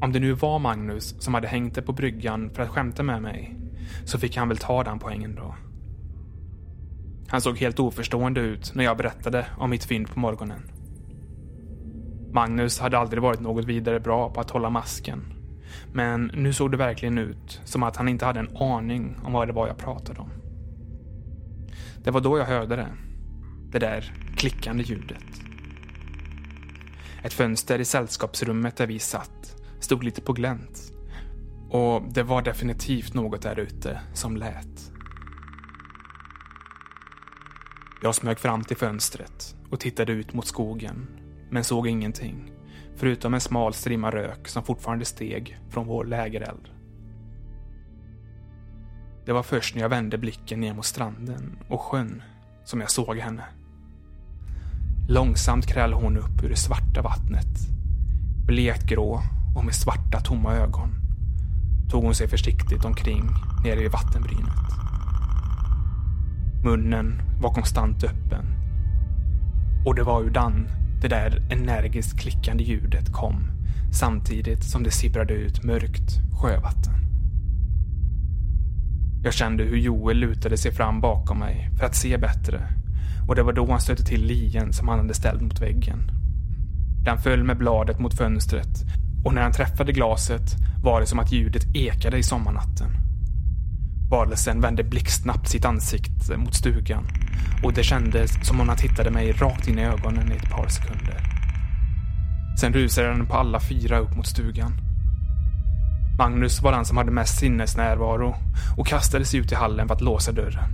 Om 0.00 0.12
det 0.12 0.20
nu 0.20 0.32
var 0.32 0.58
Magnus 0.58 1.22
som 1.22 1.34
hade 1.34 1.48
hängt 1.48 1.74
det 1.74 1.82
på 1.82 1.92
bryggan 1.92 2.50
för 2.50 2.62
att 2.62 2.68
skämta 2.68 3.02
med 3.02 3.22
mig 3.22 3.56
så 4.04 4.18
fick 4.18 4.36
han 4.36 4.48
väl 4.48 4.58
ta 4.58 4.84
den 4.84 4.98
poängen 4.98 5.34
då. 5.34 5.54
Han 7.28 7.40
såg 7.40 7.58
helt 7.58 7.80
oförstående 7.80 8.40
ut 8.40 8.74
när 8.74 8.84
jag 8.84 8.96
berättade 8.96 9.46
om 9.58 9.70
mitt 9.70 9.84
fynd 9.84 10.08
på 10.08 10.20
morgonen. 10.20 10.62
Magnus 12.32 12.78
hade 12.78 12.98
aldrig 12.98 13.22
varit 13.22 13.40
något 13.40 13.64
vidare 13.64 14.00
bra 14.00 14.30
på 14.30 14.40
att 14.40 14.50
hålla 14.50 14.70
masken 14.70 15.34
men 15.92 16.30
nu 16.34 16.52
såg 16.52 16.70
det 16.70 16.76
verkligen 16.76 17.18
ut 17.18 17.60
som 17.64 17.82
att 17.82 17.96
han 17.96 18.08
inte 18.08 18.24
hade 18.24 18.40
en 18.40 18.56
aning 18.56 19.16
om 19.24 19.32
vad 19.32 19.48
det 19.48 19.52
var 19.52 19.66
jag 19.66 19.78
pratade 19.78 20.20
om. 20.20 20.30
Det 22.04 22.10
var 22.10 22.20
då 22.20 22.38
jag 22.38 22.44
hörde 22.44 22.76
det. 22.76 22.88
Det 23.72 23.78
där 23.78 24.14
klickande 24.36 24.82
ljudet. 24.82 25.24
Ett 27.22 27.32
fönster 27.32 27.78
i 27.78 27.84
sällskapsrummet 27.84 28.76
där 28.76 28.86
vi 28.86 28.98
satt 28.98 29.56
stod 29.80 30.04
lite 30.04 30.20
på 30.20 30.32
glänt. 30.32 30.92
Och 31.70 32.02
det 32.12 32.22
var 32.22 32.42
definitivt 32.42 33.14
något 33.14 33.42
där 33.42 33.58
ute 33.58 34.00
som 34.12 34.36
lät. 34.36 34.92
Jag 38.02 38.14
smög 38.14 38.38
fram 38.38 38.64
till 38.64 38.76
fönstret 38.76 39.56
och 39.70 39.80
tittade 39.80 40.12
ut 40.12 40.32
mot 40.32 40.46
skogen, 40.46 41.06
men 41.50 41.64
såg 41.64 41.86
ingenting 41.86 42.53
förutom 42.96 43.34
en 43.34 43.40
smal 43.40 43.74
strimma 43.74 44.10
rök 44.10 44.48
som 44.48 44.62
fortfarande 44.62 45.04
steg 45.04 45.58
från 45.68 45.86
vår 45.86 46.04
lägereld. 46.04 46.68
Det 49.26 49.32
var 49.32 49.42
först 49.42 49.74
när 49.74 49.82
jag 49.82 49.88
vände 49.88 50.18
blicken 50.18 50.60
ner 50.60 50.74
mot 50.74 50.84
stranden 50.84 51.58
och 51.68 51.80
sjön 51.80 52.22
som 52.64 52.80
jag 52.80 52.90
såg 52.90 53.16
henne. 53.16 53.44
Långsamt 55.08 55.66
krälade 55.66 56.02
hon 56.02 56.16
upp 56.16 56.44
ur 56.44 56.48
det 56.48 56.56
svarta 56.56 57.02
vattnet. 57.02 57.58
Blekt 58.46 58.86
grå 58.86 59.20
och 59.56 59.64
med 59.64 59.74
svarta 59.74 60.20
tomma 60.20 60.54
ögon 60.54 60.94
tog 61.90 62.04
hon 62.04 62.14
sig 62.14 62.28
försiktigt 62.28 62.84
omkring 62.84 63.24
nere 63.64 63.84
i 63.84 63.88
vattenbrynet. 63.88 64.64
Munnen 66.64 67.22
var 67.40 67.54
konstant 67.54 68.04
öppen. 68.04 68.46
Och 69.86 69.94
det 69.94 70.02
var 70.02 70.22
ur 70.22 70.30
den 70.30 70.68
det 71.04 71.08
där 71.08 71.42
energiskt 71.50 72.18
klickande 72.18 72.64
ljudet 72.64 73.12
kom 73.12 73.50
samtidigt 73.92 74.64
som 74.64 74.82
det 74.82 74.90
sipprade 74.90 75.34
ut 75.34 75.64
mörkt 75.64 76.20
sjövatten. 76.40 76.94
Jag 79.24 79.34
kände 79.34 79.64
hur 79.64 79.76
Joel 79.76 80.16
lutade 80.16 80.56
sig 80.56 80.72
fram 80.72 81.00
bakom 81.00 81.38
mig 81.38 81.70
för 81.78 81.86
att 81.86 81.94
se 81.94 82.18
bättre 82.18 82.68
och 83.28 83.34
det 83.34 83.42
var 83.42 83.52
då 83.52 83.70
han 83.70 83.80
stötte 83.80 84.04
till 84.04 84.26
lien 84.26 84.72
som 84.72 84.88
han 84.88 84.98
hade 84.98 85.14
ställt 85.14 85.42
mot 85.42 85.62
väggen. 85.62 86.10
Den 87.04 87.18
föll 87.18 87.44
med 87.44 87.58
bladet 87.58 87.98
mot 87.98 88.14
fönstret 88.14 88.84
och 89.24 89.34
när 89.34 89.42
han 89.42 89.52
träffade 89.52 89.92
glaset 89.92 90.56
var 90.82 91.00
det 91.00 91.06
som 91.06 91.18
att 91.18 91.32
ljudet 91.32 91.76
ekade 91.76 92.18
i 92.18 92.22
sommarnatten. 92.22 93.03
Varelsen 94.10 94.60
vände 94.60 94.84
blixtsnabbt 94.84 95.48
sitt 95.48 95.64
ansikte 95.64 96.36
mot 96.36 96.54
stugan 96.54 97.04
och 97.62 97.72
det 97.72 97.82
kändes 97.82 98.46
som 98.46 98.60
om 98.60 98.68
han 98.68 98.78
tittade 98.78 99.10
mig 99.10 99.32
rakt 99.32 99.68
in 99.68 99.78
i 99.78 99.84
ögonen 99.84 100.32
i 100.32 100.36
ett 100.36 100.50
par 100.50 100.68
sekunder. 100.68 101.20
Sen 102.60 102.72
rusade 102.72 103.08
den 103.08 103.26
på 103.26 103.34
alla 103.34 103.60
fyra 103.60 103.98
upp 103.98 104.16
mot 104.16 104.26
stugan. 104.26 104.72
Magnus 106.18 106.62
var 106.62 106.72
den 106.72 106.84
som 106.84 106.96
hade 106.96 107.10
mest 107.10 107.38
sinnesnärvaro 107.38 108.34
och 108.76 108.86
kastade 108.86 109.24
sig 109.24 109.40
ut 109.40 109.52
i 109.52 109.54
hallen 109.54 109.88
för 109.88 109.94
att 109.94 110.00
låsa 110.00 110.32
dörren. 110.32 110.64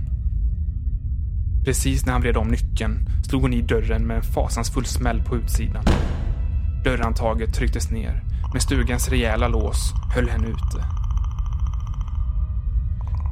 Precis 1.65 2.05
när 2.05 2.13
han 2.13 2.21
vred 2.21 2.37
om 2.37 2.47
nyckeln 2.47 3.09
slog 3.23 3.41
hon 3.41 3.53
i 3.53 3.61
dörren 3.61 4.07
med 4.07 4.17
en 4.17 4.23
fasansfull 4.23 4.85
smäll 4.85 5.23
på 5.23 5.35
utsidan. 5.35 5.83
Dörrhandtaget 6.83 7.53
trycktes 7.53 7.91
ner, 7.91 8.23
men 8.51 8.61
stugans 8.61 9.09
rejäla 9.09 9.47
lås 9.47 9.93
höll 10.15 10.29
henne 10.29 10.47
ute. 10.47 11.00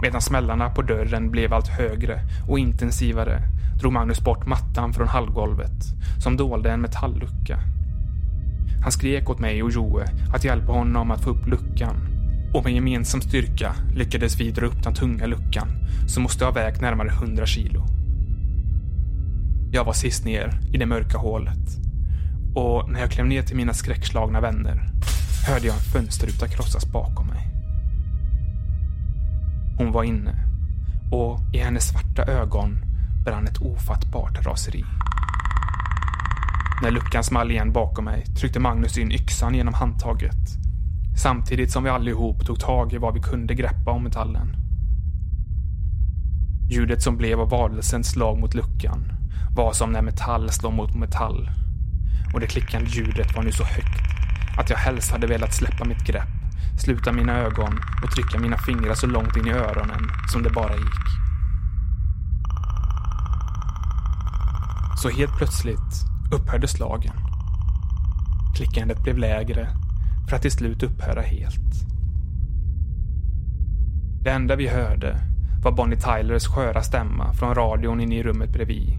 Medan 0.02 0.22
smällarna 0.22 0.70
på 0.70 0.82
dörren 0.82 1.32
blev 1.32 1.54
allt 1.54 1.68
högre 1.68 2.22
och 2.47 2.60
intensivare 2.60 3.41
drog 3.80 3.93
Magnus 3.93 4.22
bort 4.22 4.45
mattan 4.45 4.93
från 4.93 5.08
hallgolvet 5.08 5.84
som 6.24 6.38
dolde 6.38 6.72
en 6.72 6.82
metalllucka. 6.82 7.60
Han 8.84 8.91
skrek 8.91 9.30
åt 9.30 9.39
mig 9.39 9.64
och 9.64 9.72
Joe 9.72 10.04
att 10.34 10.43
hjälpa 10.43 10.72
honom 10.72 11.12
att 11.12 11.24
få 11.24 11.30
upp 11.30 11.47
luckan 11.47 11.95
och 12.54 12.64
med 12.64 12.74
gemensam 12.74 13.22
styrka 13.22 13.76
lyckades 13.95 14.39
vi 14.39 14.52
dra 14.52 14.66
upp 14.66 14.84
den 14.84 14.93
tunga 14.93 15.26
luckan 15.26 15.68
som 16.08 16.24
måste 16.24 16.45
ha 16.45 16.52
vägt 16.52 16.82
närmare 16.82 17.10
100 17.10 17.45
kilo. 17.45 17.86
Jag 19.72 19.86
var 19.86 19.93
sist 19.93 20.26
ner 20.26 20.60
i 20.74 20.78
det 20.78 20.86
mörka 20.86 21.18
hålet 21.18 21.78
och 22.56 22.89
när 22.89 23.00
jag 23.00 23.12
klev 23.12 23.26
ner 23.26 23.41
till 23.41 23.56
mina 23.56 23.74
skräckslagna 23.74 24.41
vänner 24.41 24.89
hörde 25.47 25.68
jag 25.68 25.76
en 25.76 25.82
fönsterruta 25.82 26.47
krossas 26.47 26.86
bakom 26.86 27.28
mig. 27.28 27.39
Hon 29.80 29.92
var 29.92 30.04
inne 30.04 30.36
och 31.12 31.40
i 31.54 31.58
hennes 31.58 31.88
svarta 31.88 32.24
ögon 32.24 32.78
brann 33.26 33.48
ett 33.48 33.62
ofattbart 33.62 34.46
raseri. 34.46 34.86
När 36.84 36.92
luckan 36.92 37.24
small 37.24 37.52
igen 37.52 37.74
bakom 37.74 38.06
mig 38.06 38.26
tryckte 38.26 38.60
Magnus 38.60 38.98
in 38.98 39.12
yxan 39.12 39.56
genom 39.56 39.74
handtaget 39.74 40.58
samtidigt 41.18 41.72
som 41.72 41.84
vi 41.84 41.90
allihop 41.90 42.46
tog 42.46 42.60
tag 42.60 42.94
i 42.94 42.98
vad 42.98 43.14
vi 43.14 43.20
kunde 43.20 43.54
greppa 43.54 43.92
om 43.92 44.04
metallen. 44.04 44.56
Ljudet 46.70 47.02
som 47.02 47.18
blev 47.18 47.40
av 47.40 47.50
varelsens 47.50 48.12
slag 48.12 48.40
mot 48.40 48.54
luckan 48.54 49.12
var 49.56 49.74
som 49.74 49.92
när 49.92 50.02
metall 50.02 50.50
slår 50.50 50.72
mot 50.72 50.96
metall 50.96 51.50
och 52.34 52.40
det 52.40 52.48
klickande 52.48 52.90
ljudet 52.90 53.36
var 53.36 53.44
nu 53.44 53.52
så 53.52 53.64
högt 53.64 54.02
att 54.58 54.70
jag 54.70 54.78
helst 54.78 55.12
hade 55.12 55.28
velat 55.28 55.54
släppa 55.54 55.86
mitt 55.86 56.06
grepp, 56.06 56.39
sluta 56.78 57.12
mina 57.12 57.38
ögon 57.38 57.80
och 58.03 58.12
trycka 58.12 58.39
mina 58.39 58.57
fingrar 58.57 58.93
så 58.93 59.07
långt 59.07 59.38
in 59.38 59.47
i 59.47 59.51
öronen 59.51 60.01
som 60.32 60.43
det 60.43 60.49
bara 60.49 60.76
gick. 60.76 61.10
Så 65.01 65.10
helt 65.10 65.38
plötsligt 65.38 66.05
upphörde 66.32 66.68
slagen. 66.68 67.14
Klickandet 68.55 69.03
blev 69.03 69.18
lägre 69.18 69.70
för 70.30 70.36
att 70.36 70.41
till 70.41 70.51
slut 70.51 70.84
upphöra 70.84 71.22
helt. 71.22 71.89
Det 74.24 74.30
enda 74.30 74.55
vi 74.55 74.68
hörde 74.68 75.18
var 75.64 75.72
Bonnie 75.72 75.97
Tylers 75.97 76.47
sköra 76.47 76.82
stämma 76.82 77.34
från 77.34 77.55
radion 77.55 78.01
inne 78.01 78.16
i 78.16 78.24
rummet 78.24 78.49
bredvid. 78.49 78.97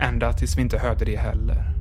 Ända 0.00 0.32
tills 0.32 0.56
vi 0.56 0.62
inte 0.62 0.78
hörde 0.78 1.04
det 1.04 1.16
heller. 1.16 1.74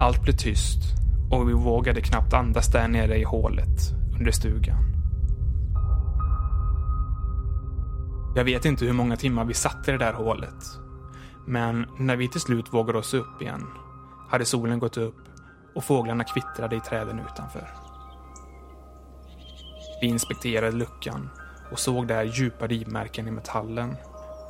Allt 0.00 0.22
blev 0.22 0.32
tyst 0.32 0.96
och 1.30 1.48
vi 1.48 1.52
vågade 1.52 2.00
knappt 2.00 2.32
andas 2.32 2.72
där 2.72 2.88
nere 2.88 3.18
i 3.18 3.24
hålet 3.24 3.92
under 4.18 4.32
stugan. 4.32 4.76
Jag 8.36 8.44
vet 8.44 8.64
inte 8.64 8.84
hur 8.84 8.92
många 8.92 9.16
timmar 9.16 9.44
vi 9.44 9.54
satt 9.54 9.88
i 9.88 9.92
det 9.92 9.98
där 9.98 10.12
hålet. 10.12 10.78
Men 11.46 11.86
när 11.98 12.16
vi 12.16 12.28
till 12.28 12.40
slut 12.40 12.74
vågade 12.74 12.98
oss 12.98 13.14
upp 13.14 13.42
igen 13.42 13.66
hade 14.28 14.44
solen 14.44 14.78
gått 14.78 14.96
upp 14.96 15.14
och 15.74 15.84
fåglarna 15.84 16.24
kvittrade 16.24 16.76
i 16.76 16.80
träden 16.80 17.20
utanför. 17.30 17.68
Vi 20.00 20.06
inspekterade 20.06 20.76
luckan 20.76 21.30
och 21.72 21.78
såg 21.78 22.06
där 22.06 22.24
djupa 22.24 22.66
rivmärken 22.66 23.28
i 23.28 23.30
metallen. 23.30 23.96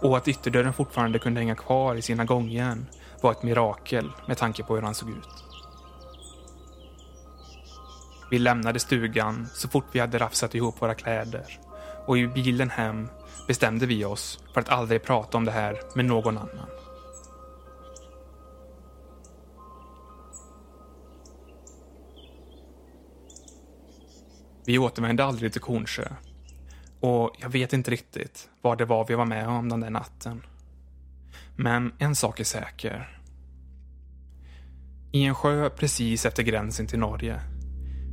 Och 0.02 0.16
att 0.16 0.28
ytterdörren 0.28 0.72
fortfarande 0.72 1.18
kunde 1.18 1.40
hänga 1.40 1.54
kvar 1.54 1.94
i 1.94 2.02
sina 2.02 2.24
gångjärn 2.24 2.86
var 3.22 3.32
ett 3.32 3.42
mirakel 3.42 4.12
med 4.26 4.38
tanke 4.38 4.62
på 4.62 4.74
hur 4.74 4.82
han 4.82 4.94
såg 4.94 5.10
ut. 5.10 5.45
Vi 8.30 8.38
lämnade 8.38 8.78
stugan 8.78 9.46
så 9.54 9.68
fort 9.68 9.86
vi 9.92 10.00
hade 10.00 10.18
rafsat 10.18 10.54
ihop 10.54 10.82
våra 10.82 10.94
kläder 10.94 11.44
och 12.06 12.18
i 12.18 12.26
bilen 12.26 12.70
hem 12.70 13.08
bestämde 13.46 13.86
vi 13.86 14.04
oss 14.04 14.40
för 14.54 14.60
att 14.60 14.68
aldrig 14.68 15.02
prata 15.02 15.38
om 15.38 15.44
det 15.44 15.52
här 15.52 15.80
med 15.94 16.04
någon 16.04 16.38
annan. 16.38 16.68
Vi 24.66 24.78
återvände 24.78 25.24
aldrig 25.24 25.52
till 25.52 25.60
Kornsjö. 25.60 26.08
Och 27.00 27.36
jag 27.38 27.48
vet 27.48 27.72
inte 27.72 27.90
riktigt 27.90 28.48
vad 28.62 28.78
det 28.78 28.84
var 28.84 29.06
vi 29.06 29.14
var 29.14 29.24
med 29.24 29.48
om 29.48 29.68
den 29.68 29.80
där 29.80 29.90
natten. 29.90 30.42
Men 31.56 31.92
en 31.98 32.16
sak 32.16 32.40
är 32.40 32.44
säker. 32.44 33.20
I 35.12 35.24
en 35.24 35.34
sjö 35.34 35.70
precis 35.70 36.26
efter 36.26 36.42
gränsen 36.42 36.86
till 36.86 36.98
Norge 36.98 37.40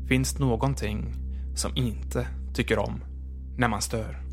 finns 0.07 0.39
någonting 0.39 1.13
som 1.55 1.71
inte 1.75 2.27
tycker 2.53 2.79
om 2.79 3.03
när 3.57 3.67
man 3.67 3.81
stör. 3.81 4.23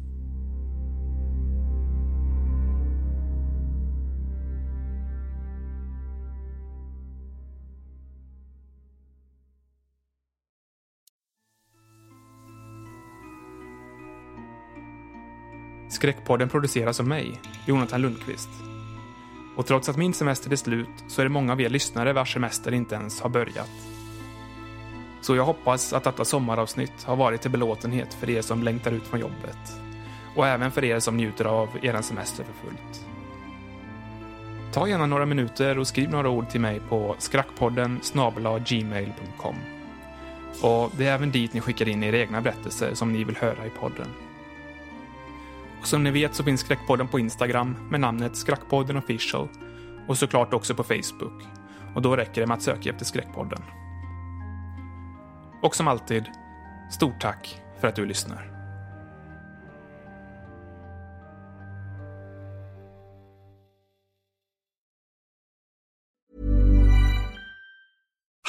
Skräckpodden 15.90 16.48
produceras 16.48 17.00
av 17.00 17.06
mig, 17.06 17.40
Jonathan 17.66 18.02
Lundqvist. 18.02 18.48
Och 19.56 19.66
trots 19.66 19.88
att 19.88 19.96
min 19.96 20.14
semester 20.14 20.52
är 20.52 20.56
slut 20.56 21.04
så 21.08 21.20
är 21.20 21.24
det 21.24 21.30
många 21.30 21.52
av 21.52 21.60
er 21.60 21.68
lyssnare 21.68 22.12
vars 22.12 22.32
semester 22.32 22.72
inte 22.72 22.94
ens 22.94 23.20
har 23.20 23.30
börjat. 23.30 23.99
Så 25.20 25.36
jag 25.36 25.44
hoppas 25.44 25.92
att 25.92 26.04
detta 26.04 26.24
sommaravsnitt 26.24 27.04
har 27.04 27.16
varit 27.16 27.40
till 27.40 27.50
belåtenhet 27.50 28.14
för 28.14 28.30
er 28.30 28.42
som 28.42 28.62
längtar 28.62 28.92
ut 28.92 29.06
från 29.06 29.20
jobbet. 29.20 29.80
Och 30.36 30.46
även 30.46 30.70
för 30.70 30.84
er 30.84 30.98
som 30.98 31.16
njuter 31.16 31.44
av 31.44 31.68
er 31.82 32.02
semester 32.02 32.44
för 32.44 32.68
fullt. 32.68 33.06
Ta 34.72 34.88
gärna 34.88 35.06
några 35.06 35.26
minuter 35.26 35.78
och 35.78 35.86
skriv 35.86 36.10
några 36.10 36.28
ord 36.28 36.48
till 36.48 36.60
mig 36.60 36.80
på 36.88 37.14
skrackpodden 37.18 38.00
gmail.com. 38.66 39.56
Och 40.62 40.92
det 40.96 41.06
är 41.06 41.14
även 41.14 41.30
dit 41.30 41.54
ni 41.54 41.60
skickar 41.60 41.88
in 41.88 42.02
era 42.02 42.18
egna 42.18 42.40
berättelser 42.40 42.94
som 42.94 43.12
ni 43.12 43.24
vill 43.24 43.36
höra 43.36 43.66
i 43.66 43.70
podden. 43.70 44.06
Och 45.80 45.86
som 45.86 46.04
ni 46.04 46.10
vet 46.10 46.34
så 46.34 46.44
finns 46.44 46.60
Skräckpodden 46.60 47.08
på 47.08 47.18
Instagram 47.18 47.76
med 47.90 48.00
namnet 48.00 48.36
Skräckpodden 48.36 48.96
official 48.96 49.48
och 50.06 50.18
såklart 50.18 50.54
också 50.54 50.74
på 50.74 50.84
Facebook. 50.84 51.42
Och 51.94 52.02
då 52.02 52.16
räcker 52.16 52.40
det 52.40 52.46
med 52.46 52.56
att 52.56 52.62
söka 52.62 52.90
efter 52.90 53.04
Skräckpodden. 53.04 53.62
Och 55.62 55.76
som 55.76 55.88
alltid, 55.88 56.28
stort 56.90 57.20
tack 57.20 57.62
för 57.80 57.88
att 57.88 57.96
du 57.96 58.06
lyssnar. 58.06 58.59